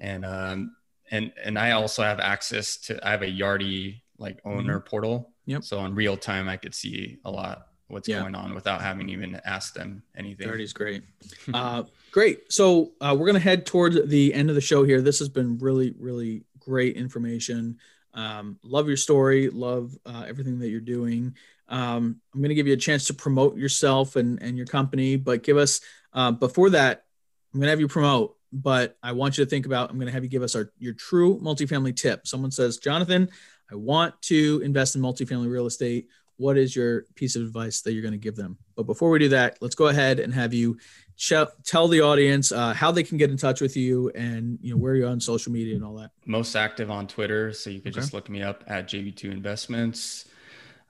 and 0.00 0.24
um 0.24 0.76
and 1.10 1.32
and 1.42 1.58
I 1.58 1.72
also 1.72 2.02
have 2.04 2.20
access 2.20 2.76
to 2.86 3.04
I 3.04 3.10
have 3.10 3.22
a 3.22 3.26
Yardi 3.26 4.02
like 4.18 4.38
owner 4.44 4.78
portal. 4.80 5.18
Mm-hmm. 5.18 5.50
Yep. 5.52 5.64
So 5.64 5.84
in 5.84 5.94
real 5.94 6.16
time, 6.16 6.48
I 6.48 6.56
could 6.58 6.74
see 6.74 7.18
a 7.24 7.30
lot 7.30 7.68
what's 7.88 8.08
Yeah. 8.08 8.20
going 8.20 8.34
on 8.36 8.54
without 8.54 8.82
having 8.82 9.08
even 9.08 9.40
asked 9.44 9.74
them 9.74 10.02
anything. 10.16 10.46
Thirty 10.46 10.62
is 10.64 10.72
great. 10.72 11.02
Uh, 11.54 11.82
great. 12.16 12.50
So 12.50 12.92
uh, 12.98 13.14
we're 13.16 13.26
gonna 13.26 13.38
head 13.38 13.66
toward 13.66 14.08
the 14.08 14.32
end 14.32 14.48
of 14.48 14.54
the 14.54 14.60
show 14.62 14.84
here. 14.84 15.02
This 15.02 15.18
has 15.18 15.28
been 15.28 15.58
really, 15.58 15.94
really 15.98 16.44
great 16.58 16.96
information. 16.96 17.76
Um, 18.14 18.58
love 18.62 18.88
your 18.88 18.96
story. 18.96 19.50
Love 19.50 19.94
uh, 20.06 20.24
everything 20.26 20.58
that 20.60 20.70
you're 20.70 20.80
doing. 20.80 21.34
Um, 21.68 22.18
I'm 22.34 22.40
gonna 22.40 22.54
give 22.54 22.66
you 22.66 22.72
a 22.72 22.78
chance 22.78 23.04
to 23.08 23.14
promote 23.14 23.58
yourself 23.58 24.16
and 24.16 24.42
and 24.42 24.56
your 24.56 24.64
company, 24.64 25.16
but 25.16 25.42
give 25.42 25.58
us 25.58 25.82
uh, 26.14 26.30
before 26.30 26.70
that. 26.70 27.04
I'm 27.52 27.60
gonna 27.60 27.68
have 27.68 27.80
you 27.80 27.88
promote, 27.88 28.38
but 28.50 28.96
I 29.02 29.12
want 29.12 29.36
you 29.36 29.44
to 29.44 29.50
think 29.50 29.66
about. 29.66 29.90
I'm 29.90 29.98
gonna 29.98 30.10
have 30.10 30.24
you 30.24 30.30
give 30.30 30.42
us 30.42 30.56
our 30.56 30.72
your 30.78 30.94
true 30.94 31.38
multifamily 31.40 31.94
tip. 31.94 32.26
Someone 32.26 32.50
says, 32.50 32.78
Jonathan, 32.78 33.28
I 33.70 33.74
want 33.74 34.14
to 34.22 34.62
invest 34.64 34.96
in 34.96 35.02
multifamily 35.02 35.50
real 35.50 35.66
estate. 35.66 36.08
What 36.38 36.58
is 36.58 36.76
your 36.76 37.02
piece 37.14 37.34
of 37.36 37.42
advice 37.42 37.80
that 37.82 37.92
you're 37.92 38.02
going 38.02 38.12
to 38.12 38.18
give 38.18 38.36
them? 38.36 38.58
But 38.76 38.84
before 38.84 39.10
we 39.10 39.18
do 39.18 39.28
that, 39.30 39.56
let's 39.60 39.74
go 39.74 39.86
ahead 39.88 40.20
and 40.20 40.32
have 40.34 40.52
you 40.52 40.76
ch- 41.16 41.32
tell 41.64 41.88
the 41.88 42.02
audience 42.02 42.52
uh, 42.52 42.74
how 42.74 42.90
they 42.90 43.02
can 43.02 43.16
get 43.18 43.30
in 43.30 43.36
touch 43.38 43.60
with 43.60 43.76
you 43.76 44.10
and 44.10 44.58
you 44.60 44.70
know 44.72 44.76
where 44.76 44.94
you're 44.94 45.08
on 45.08 45.18
social 45.20 45.52
media 45.52 45.74
and 45.76 45.84
all 45.84 45.94
that. 45.94 46.10
most 46.26 46.54
active 46.56 46.90
on 46.90 47.06
Twitter. 47.06 47.52
So 47.52 47.70
you 47.70 47.80
could 47.80 47.92
Okay. 47.94 48.00
just 48.00 48.12
look 48.12 48.28
me 48.28 48.42
up 48.42 48.64
at 48.66 48.88
JB2 48.88 49.24
Investments. 49.32 50.26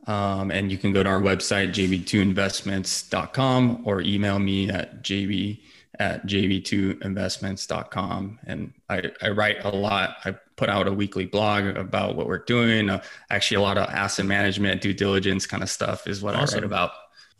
Um, 0.08 0.52
and 0.52 0.70
you 0.70 0.78
can 0.78 0.92
go 0.92 1.02
to 1.02 1.08
our 1.08 1.20
website, 1.20 1.70
jb2investments.com, 1.70 3.82
or 3.84 4.00
email 4.02 4.38
me 4.38 4.70
at 4.70 5.02
jb 5.02 5.58
at 5.98 6.24
jb2investments.com. 6.26 8.38
And 8.46 8.72
I, 8.88 9.02
I 9.22 9.30
write 9.30 9.64
a 9.64 9.70
lot. 9.70 10.16
I 10.24 10.36
put 10.56 10.68
out 10.68 10.88
a 10.88 10.92
weekly 10.92 11.26
blog 11.26 11.76
about 11.76 12.16
what 12.16 12.26
we're 12.26 12.38
doing. 12.44 12.88
Uh, 12.90 13.02
actually, 13.30 13.58
a 13.58 13.60
lot 13.60 13.76
of 13.78 13.88
asset 13.90 14.26
management, 14.26 14.80
due 14.80 14.94
diligence 14.94 15.46
kind 15.46 15.62
of 15.62 15.68
stuff 15.70 16.06
is 16.06 16.22
what 16.22 16.34
I 16.34 16.40
Awesome. 16.42 16.58
write 16.58 16.64
about. 16.64 16.92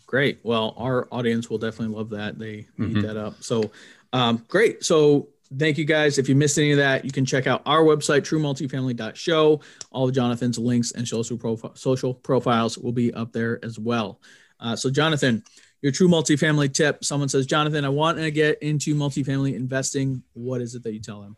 Great. 0.06 0.38
Well, 0.42 0.74
our 0.76 1.08
audience 1.10 1.50
will 1.50 1.58
definitely 1.58 1.96
love 1.96 2.10
that. 2.10 2.38
They 2.38 2.66
they 2.78 2.86
eat 2.86 3.02
that 3.02 3.16
up. 3.16 3.42
So 3.42 3.72
um, 4.12 4.44
great. 4.48 4.84
So 4.84 5.28
thank 5.58 5.78
you 5.78 5.84
guys. 5.84 6.18
If 6.18 6.28
you 6.28 6.36
missed 6.36 6.58
any 6.58 6.70
of 6.72 6.78
that, 6.78 7.04
you 7.04 7.10
can 7.10 7.24
check 7.24 7.46
out 7.48 7.62
our 7.66 7.82
website, 7.82 8.20
truemultifamily.show. 8.22 9.60
All 9.90 10.08
of 10.08 10.14
Jonathan's 10.14 10.58
links 10.58 10.92
and 10.92 11.06
social, 11.06 11.36
profi- 11.36 11.76
social 11.76 12.14
profiles 12.14 12.78
will 12.78 12.92
be 12.92 13.12
up 13.14 13.32
there 13.32 13.58
as 13.64 13.78
well. 13.78 14.20
Uh, 14.60 14.76
so, 14.76 14.90
Jonathan, 14.90 15.42
your 15.82 15.92
true 15.92 16.08
multifamily 16.08 16.72
tip 16.72 17.04
someone 17.04 17.28
says, 17.28 17.46
Jonathan, 17.46 17.84
I 17.84 17.88
want 17.88 18.18
to 18.18 18.30
get 18.30 18.62
into 18.62 18.94
multifamily 18.94 19.54
investing. 19.54 20.22
What 20.34 20.60
is 20.60 20.74
it 20.74 20.82
that 20.84 20.92
you 20.92 21.00
tell 21.00 21.20
them? 21.20 21.36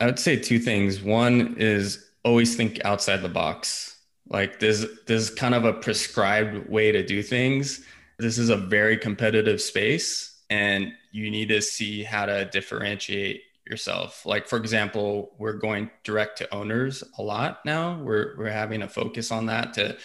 I 0.00 0.06
would 0.06 0.18
say 0.18 0.36
two 0.36 0.58
things. 0.58 1.02
One 1.02 1.56
is 1.58 2.10
always 2.24 2.56
think 2.56 2.80
outside 2.84 3.18
the 3.18 3.28
box. 3.28 3.98
Like 4.28 4.58
there's 4.60 4.86
there's 5.06 5.30
kind 5.30 5.54
of 5.54 5.64
a 5.64 5.72
prescribed 5.72 6.68
way 6.68 6.92
to 6.92 7.04
do 7.04 7.22
things. 7.22 7.84
This 8.18 8.38
is 8.38 8.48
a 8.48 8.56
very 8.56 8.96
competitive 8.96 9.60
space 9.60 10.42
and 10.48 10.92
you 11.12 11.30
need 11.30 11.48
to 11.48 11.60
see 11.60 12.02
how 12.02 12.26
to 12.26 12.44
differentiate 12.46 13.42
yourself. 13.66 14.24
Like 14.24 14.48
for 14.48 14.56
example, 14.56 15.32
we're 15.38 15.54
going 15.54 15.90
direct 16.04 16.38
to 16.38 16.54
owners 16.54 17.04
a 17.18 17.22
lot 17.22 17.60
now. 17.64 18.00
We're 18.02 18.34
we're 18.38 18.50
having 18.50 18.82
a 18.82 18.88
focus 18.88 19.30
on 19.30 19.46
that 19.46 19.74
to 19.74 19.96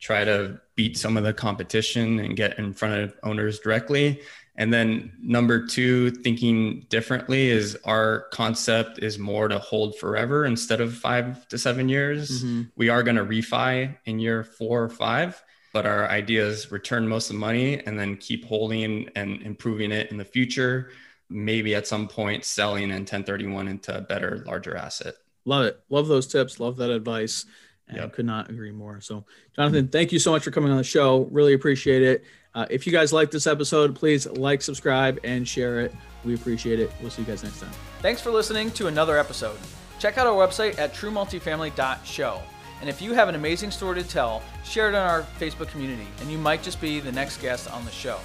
try 0.00 0.24
to 0.24 0.60
beat 0.74 0.96
some 0.96 1.16
of 1.16 1.22
the 1.22 1.32
competition 1.32 2.18
and 2.18 2.36
get 2.36 2.58
in 2.58 2.72
front 2.72 2.94
of 3.00 3.14
owners 3.22 3.60
directly. 3.60 4.20
And 4.56 4.72
then 4.72 5.12
number 5.22 5.66
two, 5.66 6.10
thinking 6.10 6.84
differently 6.90 7.48
is 7.48 7.76
our 7.84 8.26
concept 8.32 8.98
is 8.98 9.18
more 9.18 9.48
to 9.48 9.58
hold 9.58 9.98
forever 9.98 10.44
instead 10.44 10.80
of 10.82 10.94
five 10.94 11.48
to 11.48 11.56
seven 11.56 11.88
years. 11.88 12.42
Mhm. 12.44 12.70
We 12.76 12.90
are 12.90 13.02
going 13.02 13.16
to 13.16 13.24
refi 13.24 13.96
in 14.04 14.18
year 14.18 14.44
four 14.44 14.82
or 14.84 14.90
five, 14.90 15.42
but 15.72 15.86
our 15.86 16.06
idea 16.08 16.46
is 16.46 16.70
return 16.70 17.08
most 17.08 17.30
of 17.30 17.36
the 17.36 17.40
money 17.40 17.80
and 17.86 17.98
then 17.98 18.16
keep 18.18 18.44
holding 18.44 19.08
and 19.16 19.40
improving 19.42 19.90
it 19.90 20.10
in 20.10 20.18
the 20.18 20.24
future. 20.24 20.90
Maybe 21.30 21.74
at 21.74 21.86
some 21.86 22.06
point 22.06 22.44
selling 22.44 22.90
and 22.90 23.06
1031 23.06 23.68
into 23.68 23.96
a 23.96 24.02
better, 24.02 24.44
larger 24.46 24.76
asset. 24.76 25.14
Love 25.46 25.64
it. 25.64 25.80
Love 25.88 26.08
those 26.08 26.26
tips. 26.26 26.60
Love 26.60 26.76
that 26.76 26.90
advice. 26.90 27.46
And 27.88 27.96
Yep. 27.96 28.12
could 28.12 28.26
not 28.26 28.48
agree 28.50 28.70
more. 28.70 29.00
So, 29.00 29.24
Jonathan, 29.56 29.88
thank 29.88 30.12
you 30.12 30.18
so 30.18 30.30
much 30.30 30.44
for 30.44 30.50
coming 30.50 30.70
on 30.70 30.76
the 30.76 30.84
show. 30.84 31.22
Really 31.32 31.52
appreciate 31.54 32.02
it. 32.02 32.24
Uh, 32.54 32.66
if 32.68 32.86
you 32.86 32.92
guys 32.92 33.12
like 33.12 33.30
this 33.30 33.46
episode, 33.46 33.94
please 33.94 34.26
like, 34.26 34.60
subscribe, 34.62 35.18
and 35.24 35.46
share 35.48 35.80
it. 35.80 35.94
We 36.24 36.34
appreciate 36.34 36.78
it. 36.80 36.92
We'll 37.00 37.10
see 37.10 37.22
you 37.22 37.28
guys 37.28 37.42
next 37.42 37.60
time. 37.60 37.70
Thanks 38.00 38.20
for 38.20 38.30
listening 38.30 38.70
to 38.72 38.88
another 38.88 39.18
episode. 39.18 39.58
Check 39.98 40.18
out 40.18 40.26
our 40.26 40.34
website 40.34 40.78
at 40.78 40.94
truemultifamily.show. 40.94 42.40
And 42.80 42.90
if 42.90 43.00
you 43.00 43.14
have 43.14 43.28
an 43.28 43.36
amazing 43.36 43.70
story 43.70 44.02
to 44.02 44.08
tell, 44.08 44.42
share 44.64 44.88
it 44.88 44.94
on 44.94 45.08
our 45.08 45.22
Facebook 45.38 45.68
community, 45.68 46.06
and 46.20 46.30
you 46.30 46.36
might 46.36 46.62
just 46.62 46.80
be 46.80 47.00
the 47.00 47.12
next 47.12 47.40
guest 47.40 47.70
on 47.70 47.84
the 47.84 47.90
show. 47.90 48.18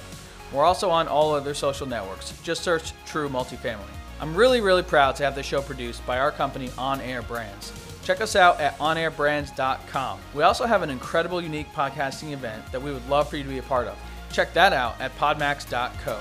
We're 0.52 0.64
also 0.64 0.90
on 0.90 1.08
all 1.08 1.32
other 1.34 1.54
social 1.54 1.86
networks. 1.86 2.32
Just 2.42 2.62
search 2.62 2.92
True 3.06 3.28
Multifamily. 3.28 3.78
I'm 4.20 4.34
really, 4.34 4.60
really 4.60 4.82
proud 4.82 5.14
to 5.16 5.24
have 5.24 5.36
the 5.36 5.42
show 5.42 5.62
produced 5.62 6.04
by 6.06 6.18
our 6.18 6.32
company 6.32 6.70
On 6.76 7.00
Air 7.00 7.22
Brands. 7.22 7.72
Check 8.02 8.20
us 8.20 8.34
out 8.34 8.58
at 8.58 8.76
onairbrands.com. 8.78 10.18
We 10.34 10.42
also 10.42 10.66
have 10.66 10.82
an 10.82 10.90
incredible, 10.90 11.40
unique 11.40 11.68
podcasting 11.72 12.32
event 12.32 12.64
that 12.72 12.82
we 12.82 12.92
would 12.92 13.06
love 13.08 13.28
for 13.28 13.36
you 13.36 13.44
to 13.44 13.48
be 13.48 13.58
a 13.58 13.62
part 13.62 13.86
of. 13.86 13.96
Check 14.32 14.52
that 14.54 14.72
out 14.72 15.00
at 15.00 15.16
podmax.co. 15.18 16.20